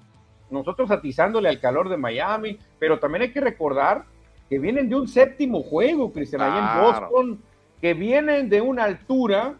[0.50, 4.04] nosotros atizándole al calor de Miami, pero también hay que recordar
[4.48, 7.42] que vienen de un séptimo juego, Cristian, ahí en Boston,
[7.81, 9.54] que vienen de una altura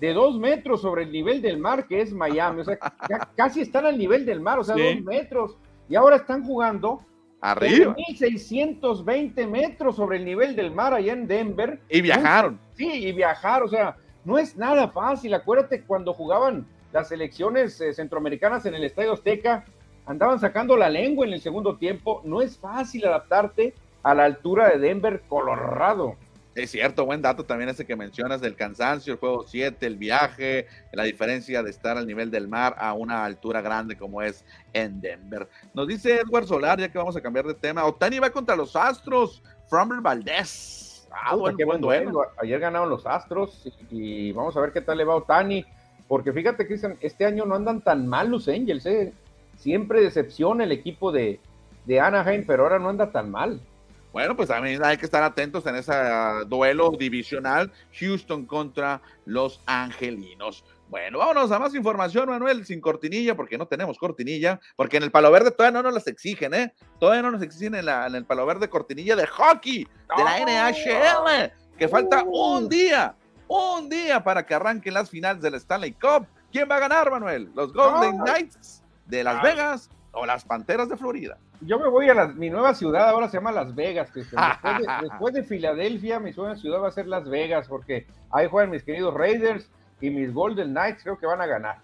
[0.00, 2.76] de dos metros sobre el nivel del mar, que es Miami, o sea,
[3.36, 5.56] casi están al nivel del mar, o sea, dos metros,
[5.88, 7.02] y ahora están jugando
[7.42, 7.94] Arriba.
[7.96, 11.80] 1620 metros sobre el nivel del mar allá en Denver.
[11.90, 12.60] Y viajaron.
[12.74, 15.34] Sí, y viajar, o sea, no es nada fácil.
[15.34, 19.64] Acuérdate cuando jugaban las selecciones eh, centroamericanas en el Estadio Azteca,
[20.06, 22.22] andaban sacando la lengua en el segundo tiempo.
[22.24, 23.74] No es fácil adaptarte
[24.04, 26.14] a la altura de Denver, Colorado.
[26.54, 30.66] Es cierto, buen dato también ese que mencionas del cansancio, el juego 7, el viaje,
[30.92, 35.00] la diferencia de estar al nivel del mar a una altura grande como es en
[35.00, 35.48] Denver.
[35.72, 38.76] Nos dice Edward Solar, ya que vamos a cambiar de tema, Otani va contra los
[38.76, 41.08] Astros, Framber Valdez.
[41.10, 42.22] Ah, bueno, qué buen duelo.
[42.38, 45.64] Ayer ganaron los Astros y, vamos a ver qué tal le va Otani,
[46.06, 49.14] porque fíjate, Cristian, este año no andan tan mal los Angels, ¿eh?
[49.56, 51.40] siempre decepciona el equipo de,
[51.86, 53.60] de Anaheim, pero ahora no anda tan mal.
[54.12, 59.62] Bueno, pues también hay que estar atentos en ese ah, duelo divisional Houston contra los
[59.66, 60.64] Angelinos.
[60.92, 65.10] Bueno, vámonos a más información, Manuel, sin cortinilla, porque no tenemos cortinilla, porque en el
[65.10, 66.74] Palo Verde todavía no nos las exigen, ¿eh?
[67.00, 70.40] Todavía no nos exigen en, la, en el Palo Verde cortinilla de hockey de la
[70.40, 73.14] NHL, que falta un día,
[73.48, 76.26] un día para que arranquen las finales del Stanley Cup.
[76.52, 77.50] ¿Quién va a ganar, Manuel?
[77.54, 81.38] ¿Los Golden Knights de Las Vegas o las Panteras de Florida?
[81.64, 84.12] Yo me voy a mi nueva ciudad, ahora se llama Las Vegas,
[85.02, 88.82] Después de, Filadelfia, mi nueva ciudad va a ser Las Vegas, porque ahí juegan mis
[88.82, 89.70] queridos Raiders
[90.00, 91.78] y mis Golden Knights, creo que van a ganar.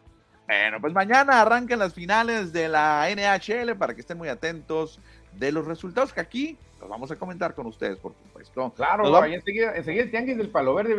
[0.46, 4.98] Bueno, pues mañana arrancan las finales de la NHL para que estén muy atentos
[5.34, 8.72] de los resultados que aquí los vamos a comentar con ustedes, por supuesto.
[8.76, 10.94] Claro, ahí enseguida, enseguida, el tianguis del palo verde,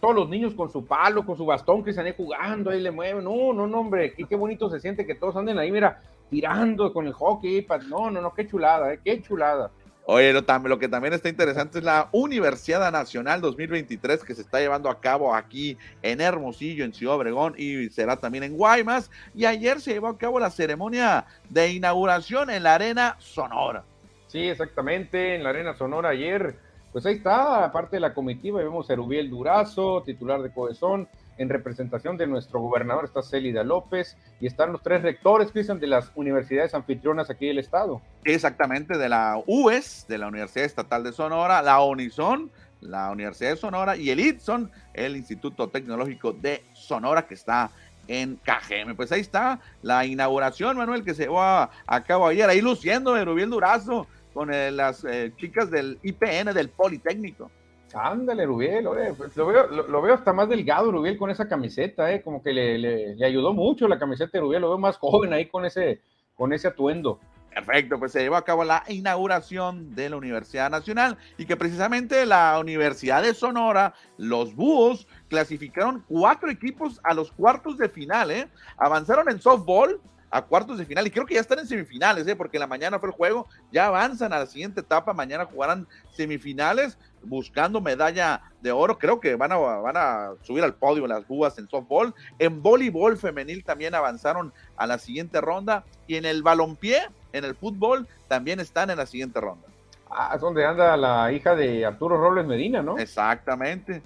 [0.00, 2.90] todos los niños con su palo, con su bastón que se han jugando, ahí le
[2.90, 3.24] mueven.
[3.24, 6.92] No, no, no, hombre, qué, qué bonito se siente que todos anden ahí, mira, tirando
[6.92, 7.66] con el hockey.
[7.88, 9.00] No, no, no, qué chulada, ¿eh?
[9.04, 9.70] qué chulada.
[10.06, 14.58] Oye, lo, lo, que también está interesante es la Universidad Nacional 2023 que se está
[14.58, 19.10] llevando a cabo aquí en Hermosillo, en Ciudad Obregón y será también en Guaymas.
[19.34, 23.84] Y ayer se llevó a cabo la ceremonia de inauguración en la Arena Sonora.
[24.26, 26.56] Sí, exactamente, en la Arena Sonora ayer.
[26.92, 31.08] Pues ahí está, aparte de la comitiva, vemos a Erubiel Durazo, titular de Cohesón,
[31.40, 35.86] en representación de nuestro gobernador está Célida López y están los tres rectores, Cristian, de
[35.86, 38.02] las universidades anfitrionas aquí del estado.
[38.24, 42.50] Exactamente, de la UES, de la Universidad Estatal de Sonora, la Unison,
[42.82, 47.70] la Universidad de Sonora y el ITSON, el Instituto Tecnológico de Sonora que está
[48.06, 48.94] en Cajeme.
[48.94, 51.70] Pues ahí está la inauguración, Manuel, que se llevó a,
[52.06, 57.50] cabo ayer, ahí luciendo de Durazo con eh, las eh, chicas del IPN, del Politécnico.
[57.94, 62.22] Ándale, Rubiel, pues lo, veo, lo, veo hasta más delgado, Rubiel, con esa camiseta, ¿eh?
[62.22, 65.46] como que le, le, ayudó mucho la camiseta de Rubiel, lo veo más joven ahí
[65.46, 66.00] con ese,
[66.34, 67.18] con ese atuendo.
[67.50, 72.24] Perfecto, pues se llevó a cabo la inauguración de la Universidad Nacional y que precisamente
[72.24, 78.48] la Universidad de Sonora, los Búhos, clasificaron cuatro equipos a los cuartos de final, ¿eh?
[78.76, 80.00] Avanzaron en softball,
[80.30, 82.36] a cuartos de final y creo que ya están en semifinales, ¿eh?
[82.36, 86.98] porque la mañana fue el juego, ya avanzan a la siguiente etapa, mañana jugarán semifinales
[87.22, 91.58] buscando medalla de oro, creo que van a, van a subir al podio las búas
[91.58, 97.08] en softball, en voleibol femenil también avanzaron a la siguiente ronda y en el balompié,
[97.32, 99.66] en el fútbol, también están en la siguiente ronda.
[100.10, 102.98] Ah, es donde anda la hija de Arturo Robles Medina, ¿no?
[102.98, 104.02] Exactamente.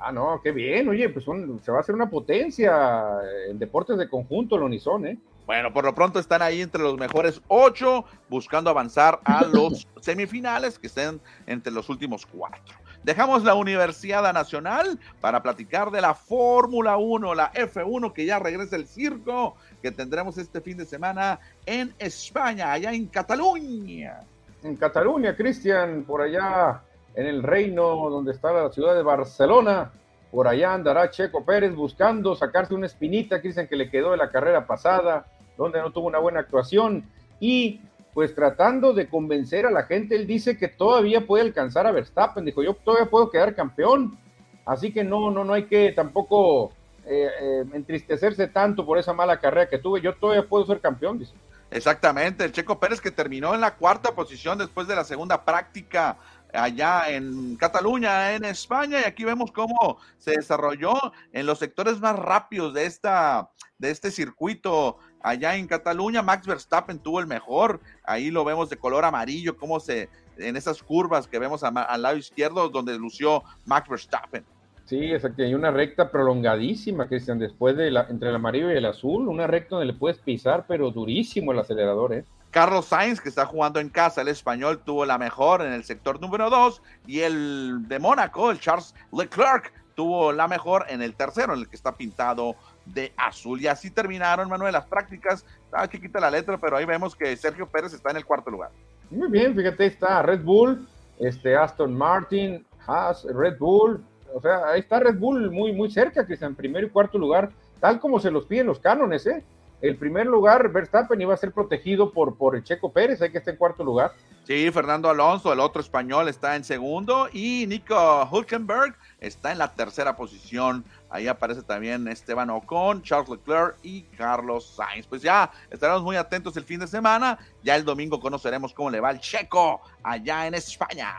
[0.00, 4.08] Ah, no, qué bien, oye, pues se va a hacer una potencia en deportes de
[4.08, 5.18] conjunto, el Unison, ¿eh?
[5.46, 10.78] Bueno, por lo pronto están ahí entre los mejores ocho, buscando avanzar a los semifinales
[10.78, 12.74] que estén entre los últimos cuatro.
[13.04, 18.74] Dejamos la Universidad Nacional para platicar de la Fórmula 1, la F1, que ya regresa
[18.74, 24.22] el circo, que tendremos este fin de semana en España, allá en Cataluña.
[24.64, 26.82] En Cataluña, Cristian, por allá
[27.14, 29.92] en el reino donde está la ciudad de Barcelona.
[30.32, 34.32] Por allá andará Checo Pérez buscando sacarse una espinita, Cristian, que le quedó de la
[34.32, 37.04] carrera pasada donde no tuvo una buena actuación.
[37.40, 37.80] Y
[38.16, 42.46] pues tratando de convencer a la gente, él dice que todavía puede alcanzar a Verstappen,
[42.46, 44.18] dijo yo todavía puedo quedar campeón,
[44.64, 46.72] así que no, no, no hay que tampoco
[47.04, 51.18] eh, eh, entristecerse tanto por esa mala carrera que tuve, yo todavía puedo ser campeón,
[51.18, 51.34] dice.
[51.70, 56.16] Exactamente, el Checo Pérez que terminó en la cuarta posición después de la segunda práctica
[56.54, 60.94] allá en Cataluña, en España, y aquí vemos cómo se desarrolló
[61.32, 66.22] en los sectores más rápidos de, esta, de este circuito allá en Cataluña.
[66.22, 70.08] Max Verstappen tuvo el mejor, ahí lo vemos de color amarillo, cómo se,
[70.38, 74.44] en esas curvas que vemos al lado izquierdo, donde lució Max Verstappen.
[74.84, 75.42] Sí, exacto.
[75.42, 79.48] Hay una recta prolongadísima, Cristian, después de la, entre el amarillo y el azul, una
[79.48, 82.24] recta donde le puedes pisar, pero durísimo el acelerador, ¿eh?
[82.52, 86.20] Carlos Sainz, que está jugando en casa, el español, tuvo la mejor en el sector
[86.20, 91.54] número 2 y el de Mónaco, el Charles Leclerc, tuvo la mejor en el tercero,
[91.54, 92.54] en el que está pintado
[92.86, 93.60] de azul.
[93.60, 95.44] Y así terminaron, Manuel, las prácticas.
[95.64, 98.70] Está quita la letra, pero ahí vemos que Sergio Pérez está en el cuarto lugar.
[99.10, 100.86] Muy bien, fíjate, está Red Bull,
[101.18, 104.04] este Aston Martin, Haas, Red Bull.
[104.34, 107.18] O sea, ahí está Red Bull muy, muy cerca, que está en primero y cuarto
[107.18, 109.44] lugar, tal como se los piden los cánones, ¿eh?
[109.80, 113.38] el primer lugar, Verstappen iba a ser protegido por, por el Checo Pérez, hay que
[113.38, 114.12] estar en cuarto lugar.
[114.44, 119.72] Sí, Fernando Alonso, el otro español, está en segundo y Nico Hulkenberg está en la
[119.72, 120.84] tercera posición.
[121.10, 125.06] Ahí aparece también Esteban Ocon, Charles Leclerc y Carlos Sainz.
[125.06, 127.38] Pues ya estaremos muy atentos el fin de semana.
[127.62, 131.14] Ya el domingo conoceremos cómo le va el Checo allá en España.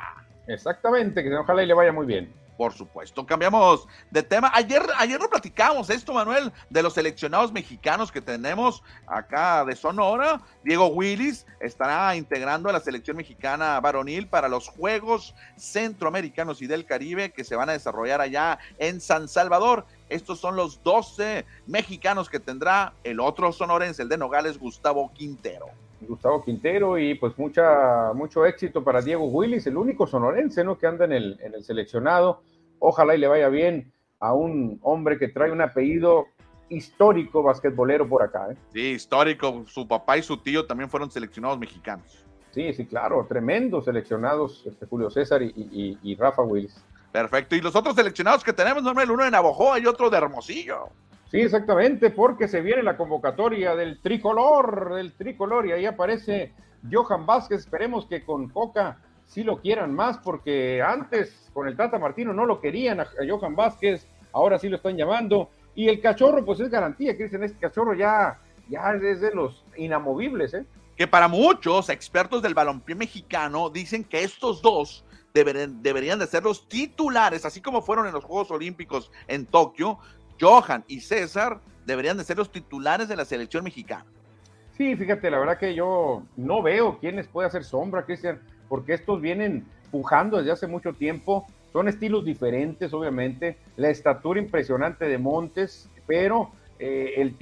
[0.47, 2.33] Exactamente, que ojalá y le vaya muy bien.
[2.57, 3.25] Por supuesto.
[3.25, 4.51] Cambiamos de tema.
[4.53, 10.41] Ayer, ayer no platicamos esto, Manuel, de los seleccionados mexicanos que tenemos acá de Sonora.
[10.63, 16.85] Diego Willis estará integrando a la selección mexicana varonil para los Juegos Centroamericanos y del
[16.85, 19.85] Caribe que se van a desarrollar allá en San Salvador.
[20.09, 25.67] Estos son los 12 mexicanos que tendrá el otro sonorense, el de Nogales, Gustavo Quintero.
[26.01, 30.77] Gustavo Quintero y pues mucha, mucho éxito para Diego Willis, el único sonorense ¿no?
[30.77, 32.41] que anda en el, en el seleccionado.
[32.79, 36.27] Ojalá y le vaya bien a un hombre que trae un apellido
[36.69, 38.51] histórico basquetbolero por acá.
[38.51, 38.57] ¿eh?
[38.73, 39.63] Sí, histórico.
[39.67, 42.25] Su papá y su tío también fueron seleccionados mexicanos.
[42.51, 46.83] Sí, sí, claro, tremendos seleccionados, este Julio César y, y, Rafa Willis.
[47.11, 47.55] Perfecto.
[47.55, 50.89] Y los otros seleccionados que tenemos, Manuel, uno de Navojoa y otro de Hermosillo.
[51.31, 56.53] Sí, exactamente, porque se viene la convocatoria del tricolor, del tricolor, y ahí aparece
[56.89, 57.59] Johan Vázquez.
[57.59, 62.45] Esperemos que con Coca sí lo quieran más, porque antes con el Tata Martino no
[62.45, 65.49] lo querían a, Johan Vázquez, ahora sí lo están llamando.
[65.75, 70.53] Y el cachorro, pues es garantía, dicen, este cachorro ya, ya es de los inamovibles,
[70.53, 70.65] ¿eh?
[70.95, 76.43] Que para muchos expertos del balompié mexicano dicen que estos dos deberían, deberían de ser
[76.43, 79.99] los titulares, así como fueron en los Juegos Olímpicos en Tokio,
[80.39, 84.05] Johan y César deberían de ser los titulares de la selección mexicana.
[84.77, 88.93] Sí, fíjate, la verdad que yo no veo quién les puede hacer sombra, Cristian, porque
[88.93, 91.47] estos vienen pujando desde hace mucho tiempo.
[91.73, 93.57] Son estilos diferentes, obviamente.
[93.75, 97.35] La estatura impresionante de Montes, pero eh, el,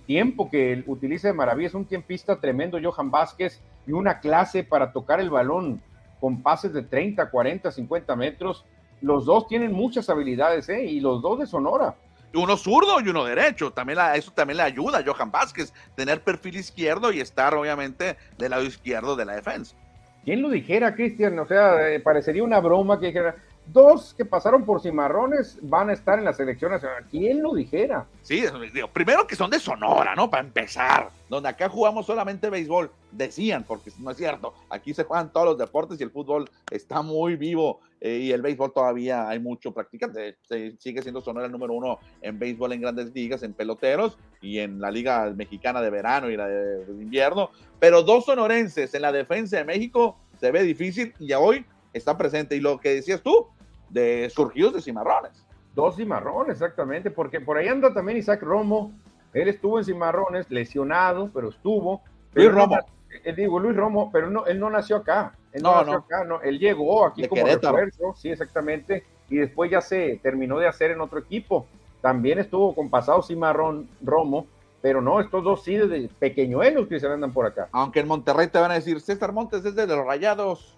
[0.00, 4.92] tiempo que utiliza de maravilla es un tiempista tremendo, Johan Vázquez, y una clase para
[4.92, 5.80] tocar el balón
[6.20, 8.64] con pases de 30, 40, 50 metros
[9.02, 10.84] los dos tienen muchas habilidades, ¿eh?
[10.84, 11.94] Y los dos de Sonora.
[12.34, 13.72] Uno zurdo y uno derecho.
[13.72, 18.50] También eso también le ayuda a Johan Vázquez, tener perfil izquierdo y estar, obviamente, del
[18.50, 19.76] lado izquierdo de la defensa.
[20.24, 21.38] ¿Quién lo dijera, Cristian?
[21.38, 23.36] O sea, eh, parecería una broma que dijera,
[23.66, 27.04] dos que pasaron por cimarrones van a estar en la selección nacional.
[27.10, 28.06] ¿Quién lo dijera?
[28.22, 28.44] Sí,
[28.92, 30.28] primero que son de Sonora, ¿no?
[30.28, 35.32] Para empezar, donde acá jugamos solamente béisbol, decían, porque no es cierto, aquí se juegan
[35.32, 39.38] todos los deportes y el fútbol está muy vivo eh, y el béisbol todavía hay
[39.38, 40.36] mucho practicante.
[40.78, 44.80] Sigue siendo Sonora el número uno en béisbol en grandes ligas, en peloteros y en
[44.80, 49.12] la liga mexicana de verano y la de, de invierno, pero dos sonorenses en la
[49.12, 52.56] defensa de México se ve difícil y hoy está presente.
[52.56, 53.48] Y lo que decías tú,
[53.90, 55.46] de surgidos de cimarrones.
[55.74, 58.92] Dos cimarrones, exactamente, porque por ahí anda también Isaac Romo.
[59.32, 62.02] Él estuvo en cimarrones, lesionado, pero estuvo.
[62.34, 62.78] Luis Romo.
[63.24, 65.34] él digo, Luis Romo, pero no, él no nació acá.
[65.52, 66.40] Él no, nació acá, no.
[66.42, 69.04] Él llegó aquí como refuerzo, sí, exactamente.
[69.30, 71.66] Y después ya se terminó de hacer en otro equipo.
[72.02, 74.46] También estuvo con pasado cimarrón Romo,
[74.82, 77.68] pero no, estos dos sí desde pequeñuelos que se andan por acá.
[77.72, 80.76] Aunque en Monterrey te van a decir, César Montes es de los Rayados.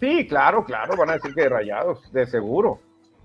[0.00, 2.80] Sí, claro, claro, van a decir que de rayados, de seguro.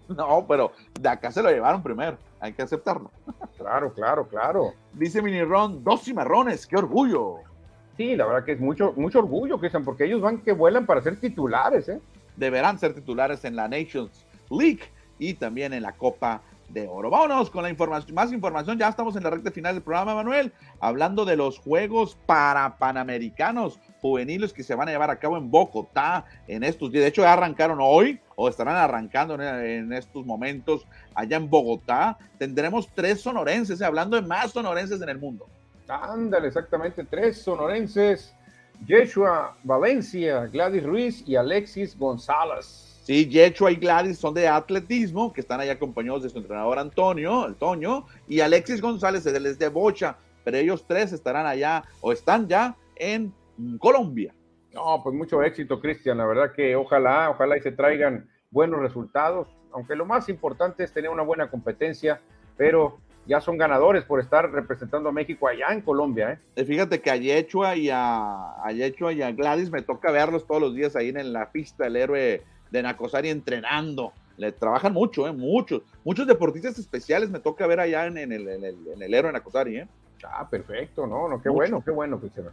[0.10, 3.10] No, pero de acá se lo llevaron primero, hay que aceptarlo.
[3.58, 4.74] Claro, claro, claro.
[4.94, 7.38] Dice Mini Ron, dos cimarrones, qué orgullo.
[7.98, 11.02] Sí, la verdad que es mucho, mucho orgullo, Cristian, porque ellos van que vuelan para
[11.02, 12.02] ser titulares, ¿eh?
[12.36, 14.84] Deberán ser titulares en la Nations League
[15.18, 17.10] y también en la Copa de oro.
[17.10, 18.78] Vámonos con la información, más información.
[18.78, 20.52] Ya estamos en la recta final del programa, Manuel,
[20.82, 25.50] hablando de los Juegos para Panamericanos juveniles que se van a llevar a cabo en
[25.50, 27.04] Bogotá en estos días.
[27.04, 30.86] De hecho, ya arrancaron hoy o estarán arrancando en estos momentos
[31.16, 32.18] allá en Bogotá.
[32.38, 35.48] Tendremos tres sonorenses, eh, hablando de más sonorenses en el mundo.
[35.88, 38.34] Ándale, exactamente, tres sonorenses.
[38.86, 43.02] Yeshua Valencia, Gladys Ruiz y Alexis González.
[43.04, 47.48] Sí, Yechua y Gladys son de atletismo, que están ahí acompañados de su entrenador Antonio,
[47.48, 52.48] el Toño, y Alexis González es de Bocha, pero ellos tres estarán allá o están
[52.48, 53.34] ya en
[53.80, 54.34] Colombia.
[54.74, 56.18] No, pues mucho éxito, Cristian.
[56.18, 60.94] La verdad que ojalá, ojalá y se traigan buenos resultados, aunque lo más importante es
[60.94, 62.22] tener una buena competencia,
[62.58, 66.34] pero ya son ganadores por estar representando a México allá en Colombia.
[66.34, 66.40] ¿eh?
[66.56, 70.46] eh fíjate que a Yechua y a, a Yechua y a Gladys me toca verlos
[70.46, 74.14] todos los días ahí en la pista del héroe de Nacosari entrenando.
[74.38, 75.32] Le trabajan mucho, ¿eh?
[75.32, 75.82] muchos.
[76.04, 79.34] Muchos deportistas especiales me toca ver allá en, el, en el, en el héroe de
[79.34, 79.78] Nacosari.
[79.78, 79.88] ¿eh?
[80.24, 82.52] Ah, perfecto, no, no, qué bueno, qué bueno, Cristiano.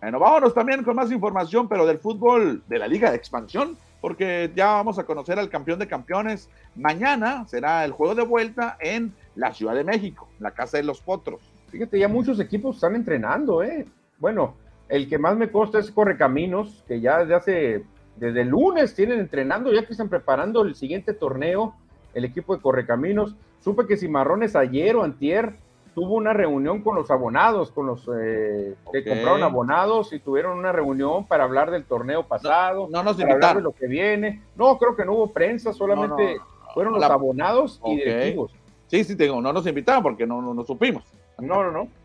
[0.00, 4.52] Bueno, vámonos también con más información, pero del fútbol de la Liga de Expansión, porque
[4.54, 6.48] ya vamos a conocer al campeón de campeones.
[6.76, 11.00] Mañana será el juego de vuelta en la Ciudad de México, la Casa de los
[11.00, 11.40] Potros.
[11.70, 13.86] Fíjate, ya muchos equipos están entrenando, ¿eh?
[14.18, 14.54] Bueno,
[14.88, 17.84] el que más me consta es Correcaminos, que ya desde hace
[18.16, 21.74] desde el lunes tienen entrenando, ya que están preparando el siguiente torneo,
[22.14, 23.36] el equipo de Correcaminos.
[23.60, 25.54] Supe que Cimarrones ayer o antier
[25.98, 30.70] tuvo una reunión con los abonados, con los eh, que compraron abonados y tuvieron una
[30.70, 34.40] reunión para hablar del torneo pasado, no, nos para hablar de lo que viene.
[34.54, 36.38] No, creo que no hubo prensa, solamente
[36.72, 38.52] fueron los abonados y directivos.
[38.86, 41.02] Sí, sí, tengo, no nos invitaron porque no, no, no supimos.
[41.38, 41.88] No, no, no.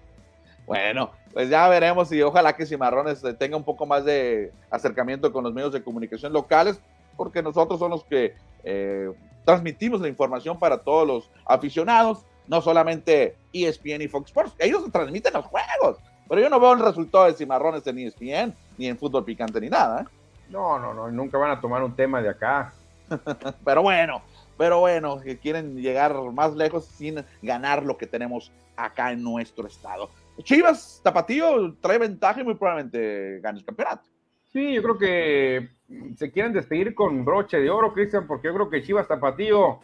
[0.66, 5.32] Bueno, pues ya veremos y ojalá que Cimarrones eh, tenga un poco más de acercamiento
[5.34, 6.80] con los medios de comunicación locales,
[7.18, 8.34] porque nosotros somos los que
[8.64, 9.12] eh,
[9.44, 15.34] transmitimos la información para todos los aficionados, no solamente ESPN y Fox Sports, ellos transmiten
[15.34, 19.26] los juegos, pero yo no veo el resultado de Cimarrones en ESPN, ni en fútbol
[19.26, 20.02] picante, ni nada.
[20.02, 20.06] ¿eh?
[20.50, 22.74] No, no, no, nunca van a tomar un tema de acá.
[23.66, 24.22] pero bueno,
[24.58, 29.68] pero bueno, que quieren llegar más lejos sin ganar lo que tenemos acá en nuestro
[29.68, 30.10] estado.
[30.42, 34.10] Chivas, Tapatío, trae ventaja y muy probablemente gane el campeonato.
[34.52, 35.70] Sí, yo creo que
[36.16, 39.80] se quieren despedir con broche de oro, Cristian, porque yo creo que Chivas Tapatío,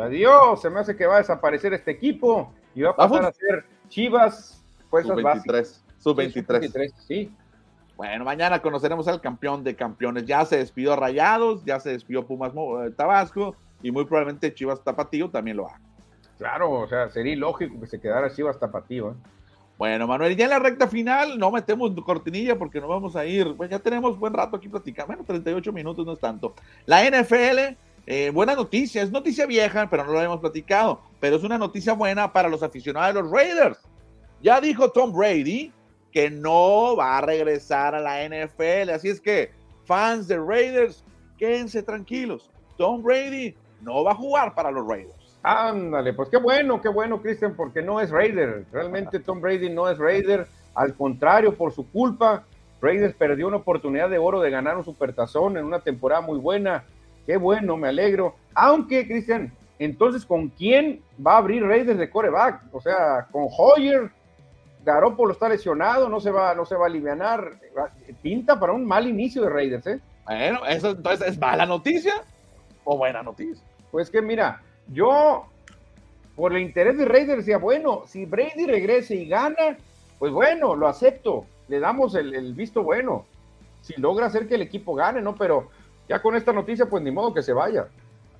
[0.00, 3.32] adiós, se me hace que va a desaparecer este equipo y va a pasar a
[3.32, 5.80] ser Chivas Fuerzas Sub-23.
[5.98, 6.92] Sub-23.
[7.06, 7.32] Sí,
[7.96, 10.26] Bueno, mañana conoceremos al campeón de campeones.
[10.26, 15.30] Ya se despidió Rayados, ya se despidió Pumas eh, Tabasco y muy probablemente Chivas Tapatío
[15.30, 15.80] también lo haga.
[16.38, 19.12] Claro, o sea, sería ilógico que se quedara Chivas tapatío.
[19.12, 19.14] ¿eh?
[19.78, 23.54] Bueno, Manuel, ya en la recta final no metemos cortinilla porque nos vamos a ir.
[23.56, 25.08] Pues ya tenemos buen rato aquí platicando.
[25.08, 26.54] Bueno, 38 minutos no es tanto.
[26.86, 27.76] La NFL,
[28.06, 31.00] eh, buena noticia, es noticia vieja, pero no lo hemos platicado.
[31.20, 33.78] Pero es una noticia buena para los aficionados de los Raiders.
[34.42, 35.72] Ya dijo Tom Brady
[36.12, 38.90] que no va a regresar a la NFL.
[38.90, 39.50] Así es que,
[39.84, 41.04] fans de Raiders,
[41.38, 42.50] quédense tranquilos.
[42.76, 45.24] Tom Brady no va a jugar para los Raiders.
[45.42, 48.64] Ándale, pues qué bueno, qué bueno, Christian, porque no es Raider.
[48.72, 50.46] Realmente Tom Brady no es Raider.
[50.74, 52.44] Al contrario, por su culpa,
[52.80, 56.84] Raiders perdió una oportunidad de oro de ganar un supertazón en una temporada muy buena.
[57.26, 58.34] Qué bueno, me alegro.
[58.54, 62.62] Aunque, Cristian, entonces, ¿con quién va a abrir Raiders de coreback?
[62.72, 64.10] O sea, con Hoyer,
[64.84, 67.52] Garoppolo está lesionado, no se va, no se va a aliviar.
[68.22, 70.00] Pinta para un mal inicio de Raiders, ¿eh?
[70.26, 72.14] Bueno, eso entonces es mala noticia
[72.84, 73.62] o buena noticia.
[73.90, 75.46] Pues que mira, yo,
[76.36, 79.76] por el interés de Raiders, decía, bueno, si Brady regrese y gana,
[80.18, 83.26] pues bueno, lo acepto, le damos el, visto bueno.
[83.82, 85.34] Si logra hacer que el equipo gane, ¿no?
[85.34, 85.68] Pero
[86.08, 87.88] ya con esta noticia, pues ni modo que se vaya.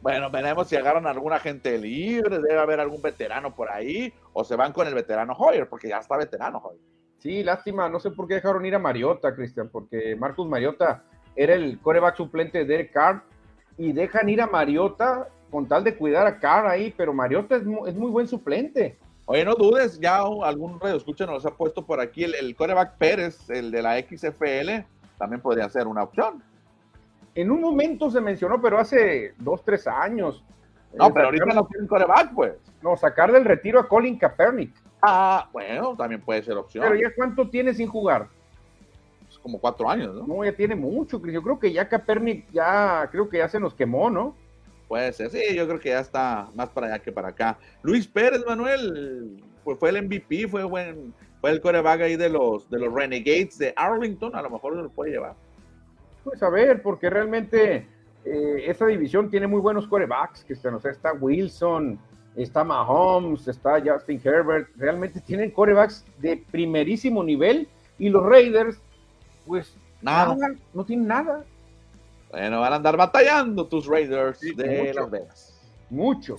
[0.02, 4.54] Bueno, veremos si agarran alguna gente libre, debe haber algún veterano por ahí, o se
[4.54, 6.82] van con el veterano Hoyer, porque ya está veterano Hoyer.
[7.18, 11.04] Sí, lástima, no sé por qué dejaron ir a Mariota, Cristian, porque Marcus Mariota
[11.34, 13.22] era el coreback suplente de Derek Carr,
[13.78, 17.64] y dejan ir a Mariota con tal de cuidar a Carr ahí, pero Mariota es
[17.64, 18.98] muy, buen suplente.
[19.26, 22.98] Oye, no dudes, ya algún radio escucha nos ha puesto por aquí el, el coreback
[22.98, 24.84] Pérez, el de la XFL,
[25.16, 26.42] también podría ser una opción.
[27.34, 30.44] En un momento se mencionó, pero hace dos, tres años.
[30.94, 32.54] No, pero ahorita no tiene coreback, pues.
[32.80, 34.72] No, sacar del retiro a Colin Kaepernick.
[35.02, 36.84] Ah, bueno, también puede ser opción.
[36.84, 38.28] Pero ya cuánto tiene sin jugar?
[39.26, 40.26] Pues como cuatro años, ¿no?
[40.26, 43.74] No, ya tiene mucho, Yo creo que ya Kaepernick ya, creo que ya se nos
[43.74, 44.34] quemó, ¿no?
[44.86, 47.58] Puede ser, sí, yo creo que ya está más para allá que para acá.
[47.82, 52.68] Luis Pérez, Manuel, pues fue el MVP, fue buen, fue el coreback ahí de los,
[52.70, 55.34] de los Renegades de Arlington, a lo mejor lo puede llevar.
[56.24, 57.86] Pues a ver, porque realmente
[58.24, 61.98] eh, esa división tiene muy buenos corebacks, que o sea, está Wilson,
[62.34, 67.68] está Mahomes, está Justin Herbert, realmente tienen corebacks de primerísimo nivel
[67.98, 68.80] y los Raiders,
[69.46, 70.36] pues nada,
[70.72, 71.44] no tienen nada.
[72.30, 75.60] Bueno, van a andar batallando tus Raiders de Las Vegas.
[75.90, 76.36] Mucho.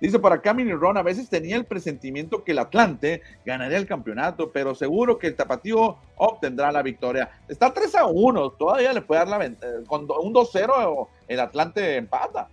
[0.00, 3.86] Dice por acá Mini Ron, a veces tenía el presentimiento que el Atlante ganaría el
[3.86, 7.30] campeonato, pero seguro que el Tapatío obtendrá la victoria.
[7.48, 9.72] Está 3 a 1, todavía le puede dar la ventaja.
[9.72, 12.48] Eh, con un 2-0 el Atlante empata.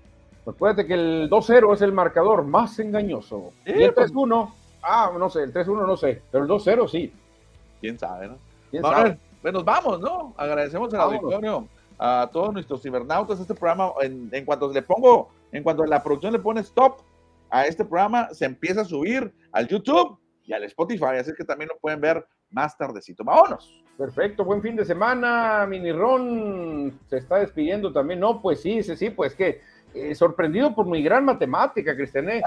[0.48, 3.52] Acuérdate que el 2-0 es el marcador más engañoso.
[3.66, 4.80] y el 3-1, pues.
[4.82, 7.14] ah, no sé, el 3-1 no sé, pero el 2-0 sí.
[7.80, 8.38] ¿Quién sabe, no?
[8.72, 9.18] ¿Quién sabe?
[9.42, 10.34] Pues nos vamos, ¿no?
[10.38, 11.68] Agradecemos el auditorio
[12.00, 13.40] a todos nuestros cibernautas.
[13.40, 17.00] Este programa, en, en cuanto le pongo, en cuanto la producción le pone stop,
[17.56, 21.70] a este programa se empieza a subir al YouTube y al Spotify, así que también
[21.70, 23.24] lo pueden ver más tardecito.
[23.24, 23.82] Vámonos.
[23.98, 25.66] Perfecto, buen fin de semana.
[25.66, 28.20] Mini Ron se está despidiendo también.
[28.20, 29.62] No, pues sí, sí, sí, pues que
[29.94, 32.42] eh, sorprendido por mi gran matemática, Cristiané.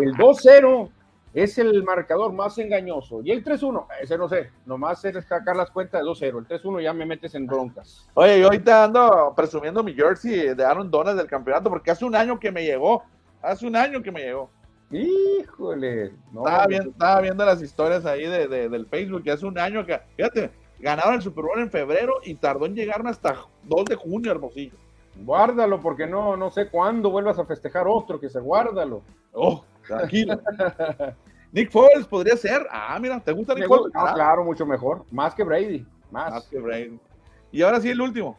[0.00, 0.90] El 2-0
[1.34, 3.20] es el marcador más engañoso.
[3.22, 6.38] Y el 3-1, ese no sé, nomás es sacar las cuentas de 2-0.
[6.38, 8.08] El 3-1 ya me metes en broncas.
[8.14, 12.16] Oye, yo ahorita ando presumiendo mi jersey de Aaron Donald del campeonato porque hace un
[12.16, 13.04] año que me llegó
[13.42, 14.50] Hace un año que me llegó.
[14.90, 16.12] Híjole.
[16.34, 20.00] estaba, viendo, estaba, viendo, las historias ahí de, del Facebook que hace un año que,
[20.16, 24.32] fíjate, ganaron el Super Bowl en febrero y tardó en llegarme hasta 2 de junio,
[24.32, 24.76] hermosillo.
[25.24, 29.02] Guárdalo, porque no, no sé cuándo vuelvas a festejar otro, que se guárdalo.
[29.32, 30.40] Oh, tranquilo.
[31.52, 32.66] Nick Foles podría ser.
[32.70, 33.92] Ah, mira, ¿te gusta Nick Foles?
[33.94, 35.04] Ah, claro, mucho mejor.
[35.10, 35.86] Más que Brady.
[36.10, 36.30] Más.
[36.30, 36.98] Más que Brady.
[37.50, 38.36] Y ahora sí, el último.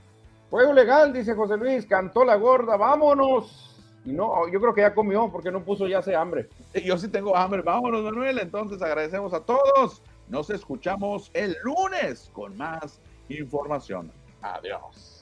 [0.49, 1.85] Juego legal, dice José Luis.
[1.85, 2.77] Cantó la gorda.
[2.77, 3.68] Vámonos.
[4.05, 6.49] No, yo creo que ya comió porque no puso ya ese hambre.
[6.83, 7.61] Yo sí tengo hambre.
[7.61, 8.39] Vámonos, Manuel.
[8.39, 10.01] Entonces agradecemos a todos.
[10.27, 14.11] Nos escuchamos el lunes con más información.
[14.41, 15.18] Adiós.